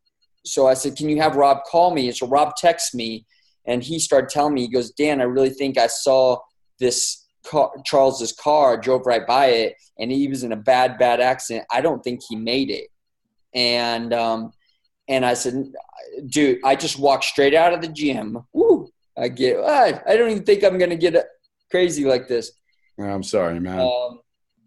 [0.46, 3.26] So I said, "Can you have Rob call me?" And so Rob texts me
[3.68, 6.38] and he started telling me, he goes, Dan, I really think I saw
[6.80, 11.20] this car, Charles's car, drove right by it, and he was in a bad, bad
[11.20, 11.66] accident.
[11.72, 12.88] I don't think he made it.
[13.54, 14.52] And um,
[15.08, 15.72] and I said,
[16.28, 18.40] dude, I just walked straight out of the gym.
[18.54, 18.90] Woo!
[19.18, 21.16] I get, I, I don't even think I'm gonna get
[21.72, 22.52] crazy like this.
[23.00, 23.80] I'm sorry, man.
[23.80, 24.20] Um,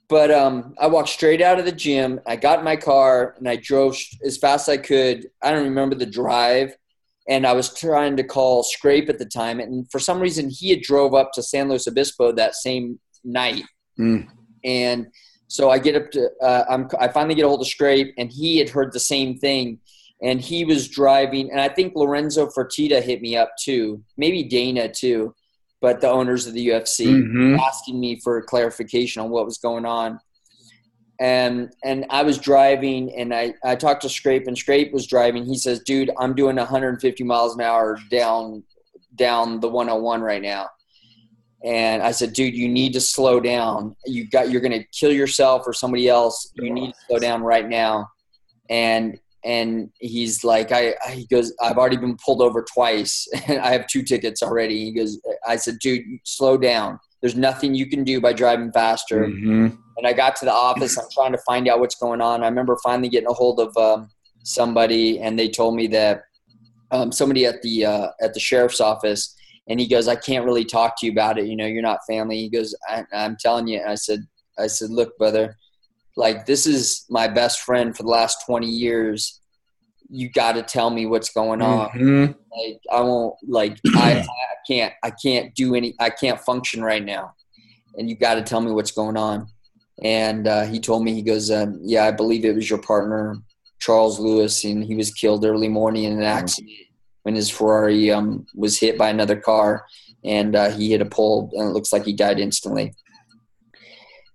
[0.08, 2.20] but um, I walked straight out of the gym.
[2.26, 5.28] I got in my car and I drove as fast as I could.
[5.42, 6.74] I don't remember the drive,
[7.28, 10.70] and I was trying to call Scrape at the time, and for some reason he
[10.70, 13.64] had drove up to San Luis Obispo that same night,
[13.98, 14.26] mm.
[14.64, 15.08] and
[15.48, 18.30] so I get up to uh, I'm, I finally get a hold of Scrape, and
[18.32, 19.78] he had heard the same thing,
[20.22, 24.88] and he was driving, and I think Lorenzo Fertitta hit me up too, maybe Dana
[24.88, 25.34] too,
[25.80, 27.56] but the owners of the UFC mm-hmm.
[27.60, 30.18] asking me for clarification on what was going on
[31.20, 35.44] and and I was driving and I, I talked to Scrape and Scrape was driving.
[35.44, 38.62] He says, dude, I'm doing 150 miles an hour down
[39.16, 40.68] down the 101 right now.
[41.64, 43.96] And I said, dude, you need to slow down.
[44.07, 46.52] You got you're gonna kill yourself or somebody else.
[46.54, 48.09] You need to slow down right now.
[48.70, 53.72] And and he's like, I he goes, I've already been pulled over twice and I
[53.72, 54.85] have two tickets already.
[54.85, 57.00] He goes, I said, dude, slow down.
[57.20, 59.26] There's nothing you can do by driving faster.
[59.26, 60.96] Mm-hmm and I got to the office.
[60.96, 62.42] I'm trying to find out what's going on.
[62.42, 64.08] I remember finally getting a hold of um,
[64.44, 66.22] somebody, and they told me that
[66.92, 69.37] um, somebody at the uh, at the sheriff's office,
[69.68, 71.46] and he goes, "I can't really talk to you about it.
[71.46, 74.20] You know, you're not family." He goes, I, "I'm telling you." And I said,
[74.56, 75.56] "I said, look, brother,
[76.16, 79.40] like this is my best friend for the last 20 years.
[80.08, 81.88] You got to tell me what's going on.
[81.90, 82.32] Mm-hmm.
[82.56, 83.34] Like I won't.
[83.46, 84.26] Like I, I
[84.66, 84.94] can't.
[85.02, 85.96] I can't do any.
[85.98, 87.34] I can't function right now."
[87.96, 89.48] And you got to tell me what's going on
[90.02, 93.37] and uh, he told me he goes um, yeah i believe it was your partner
[93.80, 96.26] charles lewis and he was killed early morning in an mm-hmm.
[96.26, 96.70] accident
[97.22, 99.84] when his ferrari um, was hit by another car
[100.24, 102.94] and uh, he hit a pole and it looks like he died instantly.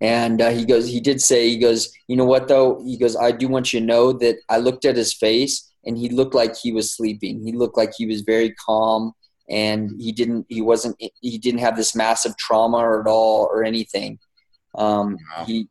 [0.02, 2.84] And uh, he goes he did say he goes you know what though?
[2.84, 5.98] He goes i do want you to know that i looked at his face and
[5.98, 7.46] he looked like he was sleeping.
[7.46, 9.14] He looked like he was very calm
[9.50, 14.20] and he didn't he wasn't he didn't have this massive trauma at all or anything
[14.76, 15.46] um, wow.
[15.46, 15.68] He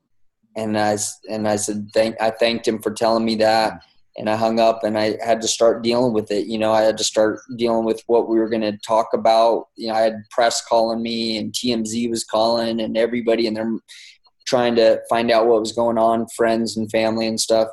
[0.56, 0.98] and I
[1.30, 3.82] and I said thank I thanked him for telling me that,
[4.16, 6.46] and I hung up and I had to start dealing with it.
[6.46, 9.68] You know, I had to start dealing with what we were going to talk about.
[9.76, 13.78] You know, I had press calling me and TMZ was calling and everybody and they're
[14.46, 17.68] trying to find out what was going on, friends and family and stuff.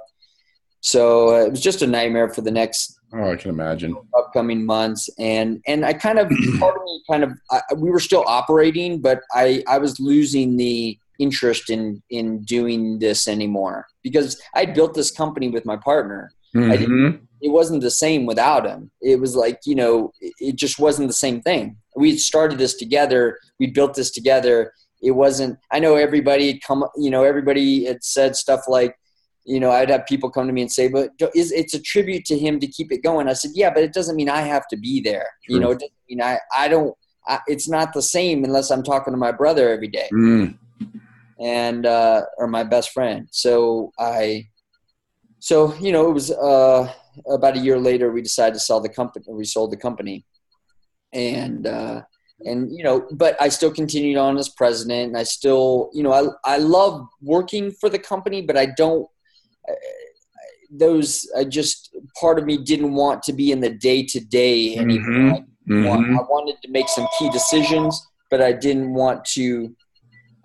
[0.81, 3.97] So uh, it was just a nightmare for the next Oh, I can imagine.
[4.15, 7.99] upcoming months and and i kind of part of me kind of I, we were
[7.99, 14.41] still operating but i i was losing the interest in in doing this anymore because
[14.55, 17.19] i built this company with my partner Mhm.
[17.41, 21.13] it wasn't the same without him it was like you know it, just wasn't the
[21.25, 24.57] same thing we had started this together we built this together
[25.09, 28.95] it wasn't i know everybody had come you know everybody had said stuff like
[29.45, 32.23] you know, I'd have people come to me and say, "But is it's a tribute
[32.25, 34.67] to him to keep it going?" I said, "Yeah, but it doesn't mean I have
[34.67, 35.27] to be there.
[35.47, 36.93] You know, it doesn't mean I I don't.
[37.25, 40.58] I, it's not the same unless I'm talking to my brother every day Mm.
[41.39, 43.27] And uh, or my best friend.
[43.31, 44.47] So I,
[45.39, 46.91] so you know, it was uh,
[47.31, 49.25] about a year later we decided to sell the company.
[49.29, 50.25] We sold the company,
[51.13, 52.01] and uh,
[52.45, 56.13] and you know, but I still continued on as president, and I still, you know,
[56.13, 59.07] I I love working for the company, but I don't.
[60.71, 64.77] Those I just part of me didn't want to be in the day to day
[64.77, 65.39] anymore.
[65.67, 65.85] Mhm.
[65.85, 66.19] Want, Mhm.
[66.19, 69.75] I wanted to make some key decisions, but I didn't want to.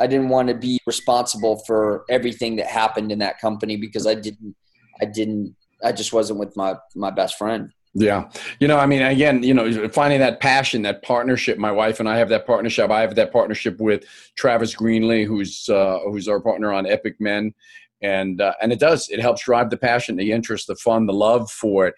[0.01, 4.15] I didn't want to be responsible for everything that happened in that company because I
[4.15, 4.57] didn't.
[5.01, 5.57] I didn't.
[5.83, 7.71] I just wasn't with my my best friend.
[7.95, 8.29] Yeah.
[8.59, 11.59] You know, I mean, again, you know, finding that passion, that partnership.
[11.59, 12.91] My wife and I have that partnership.
[12.91, 14.05] I have that partnership with
[14.37, 17.55] Travis Greenlee, who's uh, who's our partner on Epic Men,
[18.03, 19.09] and uh, and it does.
[19.11, 21.95] It helps drive the passion, the interest, the fun, the love for it.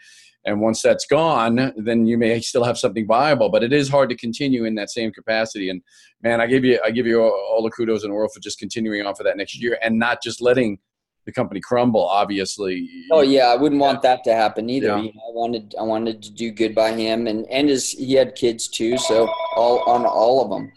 [0.46, 4.08] And once that's gone, then you may still have something viable, but it is hard
[4.10, 5.68] to continue in that same capacity.
[5.70, 5.82] And
[6.22, 8.60] man, I give you I give you all, the kudos in the world for just
[8.60, 10.78] continuing on for that next year and not just letting
[11.24, 12.06] the company crumble.
[12.06, 12.88] Obviously.
[13.10, 14.86] Oh yeah, I wouldn't want that to happen either.
[14.86, 14.98] Yeah.
[14.98, 18.14] You know, I wanted I wanted to do good by him, and and his he
[18.14, 20.72] had kids too, so all on all of them.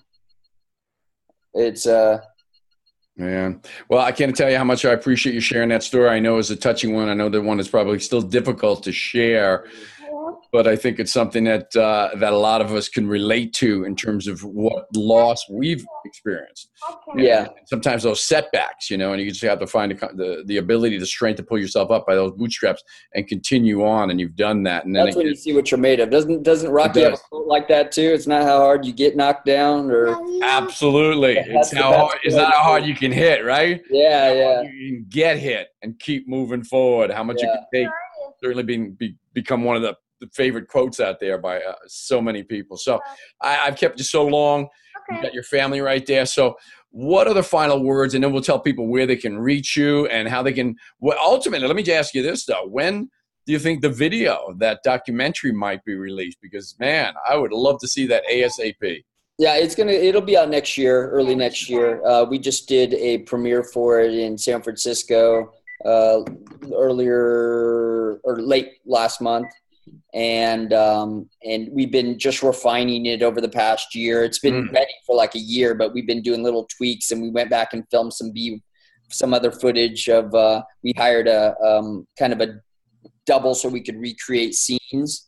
[1.54, 2.22] It's uh
[3.20, 6.08] Man, well, I can't tell you how much I appreciate you sharing that story.
[6.08, 7.10] I know it's a touching one.
[7.10, 9.66] I know the one that's probably still difficult to share,
[10.52, 13.84] but I think it's something that uh, that a lot of us can relate to
[13.84, 16.70] in terms of what loss we've experienced.
[17.16, 17.42] yeah.
[17.42, 20.58] And sometimes those setbacks, you know, and you just have to find the, the the
[20.58, 22.82] ability, the strength to pull yourself up by those bootstraps
[23.14, 24.10] and continue on.
[24.12, 24.86] And you've done that.
[24.86, 26.10] And then That's when it, you see what you're made of.
[26.10, 28.12] Doesn't doesn't Rocky It have a quote like that too?
[28.14, 32.36] It's not how hard you get knocked down, or absolutely, That's it's how hard, it's
[32.36, 33.82] not how hard you can hit, right?
[33.90, 37.12] yeah, yeah, you can get hit and keep moving forward.
[37.12, 37.48] How much Yeah.
[37.48, 37.94] you can take
[38.44, 42.22] certainly being be, become one of the, the favorite quotes out there by uh, so
[42.22, 42.78] many people.
[42.78, 43.00] So
[43.42, 44.68] I, I've kept you so long.
[45.10, 46.26] You've got your family right there.
[46.26, 46.56] So
[46.92, 48.14] what are the final words?
[48.14, 50.76] And then we'll tell people where they can reach you and how they can.
[51.00, 53.10] Well, ultimately, let me just ask you this though: When
[53.46, 56.38] do you think the video, that documentary, might be released?
[56.42, 59.04] Because man, I would love to see that ASAP.
[59.38, 59.56] yeah.
[59.56, 62.04] It's gonna it'll be out next year, early next year.
[62.06, 65.54] Uh, we just did a premiere for it in San Francisco
[65.86, 66.22] uh,
[66.74, 69.48] earlier or late last month,
[70.14, 74.24] and um, and we've been just refining it over the past year.
[74.24, 74.74] It's been Mm.
[74.74, 77.74] ready for like a year, but we've been doing little tweaks, and we went back
[77.74, 78.62] and filmed some B,
[79.10, 80.34] some other footage of.
[80.34, 82.56] Uh, we hired a um, kind of a
[83.26, 85.28] double so we could recreate scenes.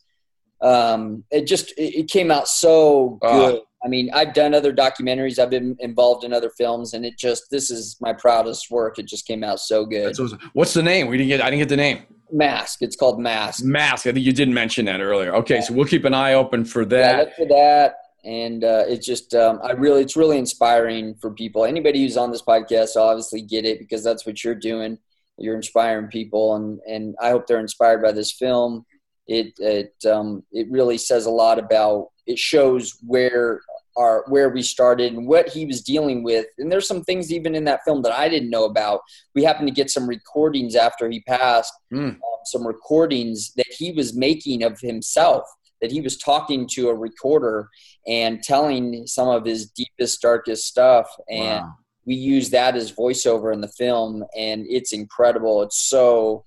[0.60, 3.50] Um, it just it, it came out so Ah.
[3.50, 3.60] good.
[3.84, 5.40] I mean, I've done other documentaries.
[5.40, 8.98] I've been involved in other films, and it just this is my proudest work.
[9.00, 10.16] It just came out so good.
[10.52, 11.08] What's the name?
[11.08, 11.40] We didn't get.
[11.40, 12.02] I didn't get the name.
[12.32, 12.82] Mask.
[12.82, 13.64] It's called Mask.
[13.64, 14.06] Mask.
[14.06, 15.34] I think you did mention that earlier.
[15.36, 17.18] Okay, so we'll keep an eye open for Yeah, that.
[17.18, 17.96] look for that.
[18.24, 21.64] And uh, it's just, um, I really, it's really inspiring for people.
[21.64, 24.98] Anybody who's on this podcast, obviously get it because that's what you're doing.
[25.38, 28.84] You're inspiring people, and and I hope they're inspired by this film.
[29.26, 32.10] It it um, it really says a lot about.
[32.26, 33.60] It shows where
[33.96, 36.46] our where we started and what he was dealing with.
[36.58, 39.00] And there's some things even in that film that I didn't know about.
[39.34, 41.98] We happened to get some recordings after he passed, Hmm.
[42.08, 45.44] um, some recordings that he was making of himself.
[45.80, 47.68] That he was talking to a recorder
[48.06, 51.08] and telling some of his deepest, darkest stuff.
[51.28, 51.74] And Wow.
[52.06, 55.60] we use that as voiceover in the film, and it's incredible.
[55.62, 56.44] It's so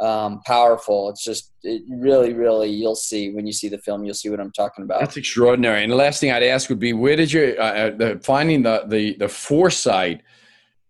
[0.00, 1.10] um, powerful.
[1.10, 4.40] It's just, it really, really, you'll see when you see the film, you'll see what
[4.40, 5.00] I'm talking about.
[5.00, 5.82] That's extraordinary.
[5.82, 8.62] And the last thing I'd ask would be, where did you uh, uh, the, finding
[8.62, 10.22] the, the the foresight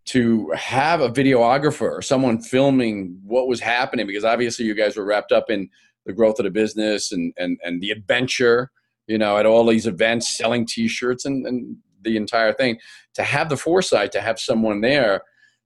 [0.07, 4.07] to have a videographer or someone filming what was happening?
[4.07, 5.71] Because obviously, you guys were wrapped up in
[6.05, 8.71] the growth of the business and and and the adventure.
[9.07, 12.79] You know, at all these events, selling T-shirts and and the entire thing.
[13.15, 15.23] To have the foresight to have someone there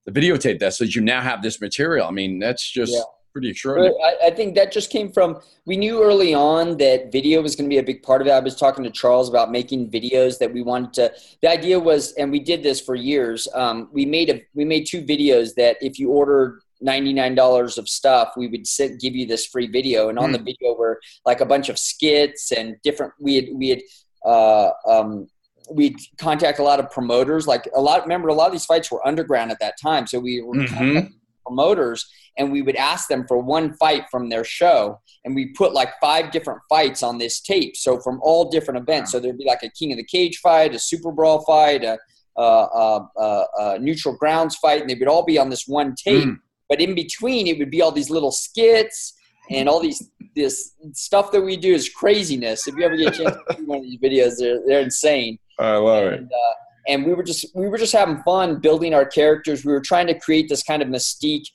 [0.06, 2.06] to videotape that, so you now have this material.
[2.06, 3.02] I mean, that's just Yeah.
[3.32, 3.94] Pretty extraordinary.
[4.04, 7.68] I, I think that just came from we knew early on that video was going
[7.68, 8.30] to be a big part of it.
[8.30, 11.12] I was talking to Charles about making videos that we wanted to.
[11.40, 13.48] The idea was, and we did this for years.
[13.54, 18.32] Um, we made a we made two videos that if you ordered $99 of stuff,
[18.36, 20.08] we would sit, give you this free video.
[20.08, 20.38] And on Mm.
[20.38, 23.80] the video were like a bunch of skits and different, we had, we had,
[24.26, 25.28] uh, um,
[25.70, 27.46] we'd contact a lot of promoters.
[27.46, 30.08] Like a lot, remember a lot of these fights were underground at that time.
[30.08, 31.12] So we were Mhm.
[31.44, 32.06] Promoters
[32.38, 35.90] and we would ask them for one fight from their show and we put like
[36.00, 37.76] five different fights on this tape.
[37.76, 39.12] So from all different events.
[39.12, 41.98] So there'd be like a king of the cage fight a super brawl fight a,
[42.36, 45.94] a, a, a, a neutral grounds fight and they would all be on this one
[45.94, 46.24] tape.
[46.24, 46.38] Mm.
[46.68, 49.14] but in between it would be all these little skits
[49.50, 52.66] and all these this stuff that we do is craziness.
[52.66, 55.38] If you ever get a chance to see one of these videos they're, they're insane.
[55.58, 56.20] I love it.
[56.22, 56.54] uh,
[56.88, 59.64] and we were just we were just having fun building our characters.
[59.64, 61.46] We were trying to create this kind of mystique.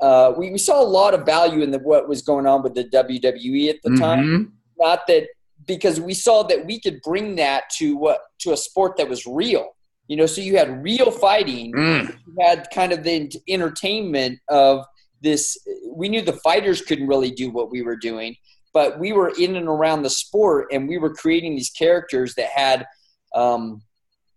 [0.00, 2.74] Uh, we, we saw a lot of value in the, what was going on with
[2.74, 4.24] the WWE at the time.
[4.24, 4.50] Mhm.
[4.78, 5.28] Not that
[5.66, 9.26] because we saw that we could bring that to what to a sport that was
[9.26, 9.74] real.
[10.08, 11.72] You know, so you had real fighting.
[11.72, 12.16] Mm.
[12.26, 14.84] You had kind of the entertainment of
[15.20, 15.58] this.
[15.90, 18.36] We knew the fighters couldn't really do what we were doing,
[18.72, 22.50] but we were in and around the sport, and we were creating these characters that
[22.50, 22.86] had
[23.34, 23.82] um,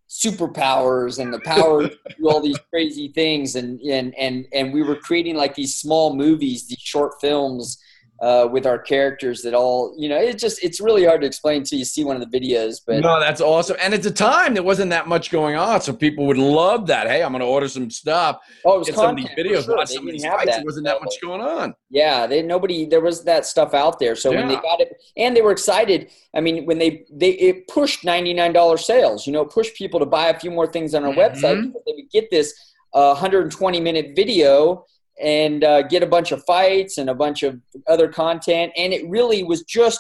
[0.10, 3.56] superpowers and the power to do all these crazy things.
[3.56, 7.78] And and and and we were creating like these small movies these short films
[8.22, 11.58] uh, with our characters that all you know it just it's really hard to explain
[11.58, 13.78] until you see one of the videos but No, that's awesome.
[13.82, 17.08] And at the time, there wasn't that much going on, so people would love that.
[17.08, 19.66] Hey, I'm going to order some stuff, oh it was get some of these videos,
[19.66, 19.78] sure.
[19.78, 20.56] watch some of these fights.
[20.56, 21.74] There wasn't that much going on.
[21.90, 24.16] Yeah, they nobody there was that stuff out there.
[24.16, 26.10] So when they got it and they were excited.
[26.36, 29.26] I mean, when they they it pushed ninety nine dollar sales.
[29.26, 31.68] You know, it pushed people to buy a few more things on our website Mhm.
[31.68, 32.54] because they would get this
[32.94, 34.86] uh, 120 minute video
[35.22, 38.72] and uh, get a bunch of fights and a bunch of other content.
[38.78, 40.00] And it really was just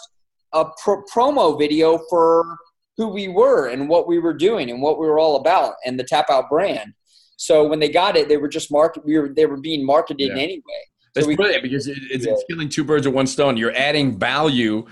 [0.53, 2.57] a pro- promo video for
[2.97, 5.99] who we were and what we were doing and what we were all about and
[5.99, 6.93] the Tap Out brand.
[7.37, 9.05] So when they got it, they were just market.
[9.05, 10.41] We were they were being marketed Yeah.
[10.43, 10.81] anyway.
[11.15, 12.33] That's we- brilliant because it, it's, Yeah.
[12.33, 13.55] it's killing two birds with one stone.
[13.57, 14.85] You're adding value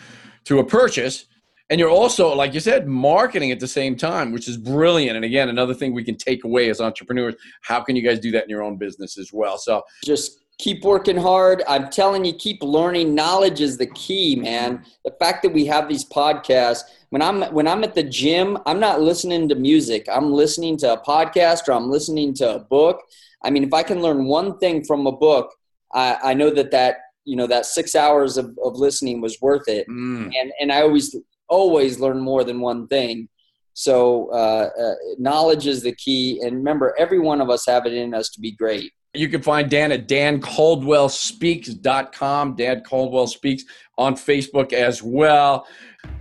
[0.45, 1.25] to a purchase,
[1.69, 5.15] and you're also, like you said, marketing at the same time, which is brilliant.
[5.15, 8.31] And again, another thing we can take away as entrepreneurs: how can you guys do
[8.31, 9.57] that in your own business as well?
[9.57, 11.63] So, just keep working hard.
[11.67, 13.13] I'm telling you, keep learning.
[13.13, 14.83] Knowledge is the key, man.
[15.05, 16.83] The fact that we have these podcasts.
[17.09, 20.07] When I'm when I'm at the gym, I'm not listening to music.
[20.11, 23.01] I'm listening to a podcast or I'm listening to a book.
[23.43, 25.53] I mean, if I can learn one thing from a book,
[25.93, 29.67] I, I know that that you know that six hours of, of listening was worth
[29.67, 29.87] it.
[29.87, 31.15] mm, And and I always
[31.49, 33.27] always learn more than one thing.
[33.73, 36.41] So uh, uh, knowledge is the key.
[36.43, 38.91] And remember, every one of us have it in us to be great.
[39.13, 42.55] you can find Dan at dancaldwellspeaks.com.
[42.55, 43.63] Dan Caldwell Speaks
[43.97, 45.67] on Facebook as well.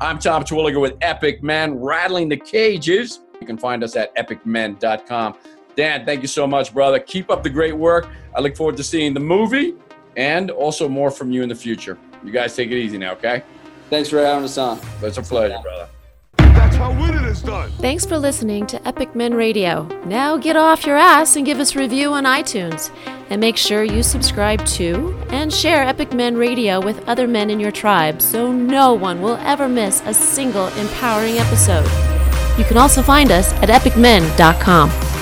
[0.00, 3.20] I'm Tom Terwilliger with Epic Men, rattling the cages.
[3.40, 5.36] You can find us at epicmen.com.
[5.76, 6.98] Dan, thank you so much, brother.
[6.98, 8.08] Keep up the great work.
[8.34, 9.74] I look forward to seeing the movie
[10.16, 11.98] and also more from you in the future.
[12.24, 13.42] You guys take it easy now, okay?
[13.90, 14.80] Thanks for having us on.
[15.02, 15.88] It's a pleasure, brother.
[16.38, 17.70] That's how winning is done.
[17.78, 19.84] Thanks for listening to Epic Men Radio.
[20.06, 22.90] Now get off your ass and give us a review on iTunes.
[23.30, 27.60] And make sure you subscribe to and share Epic Men Radio with other men in
[27.60, 31.86] your tribe so no one will ever miss a single empowering episode.
[32.58, 35.15] You can also find us at epicmen.com.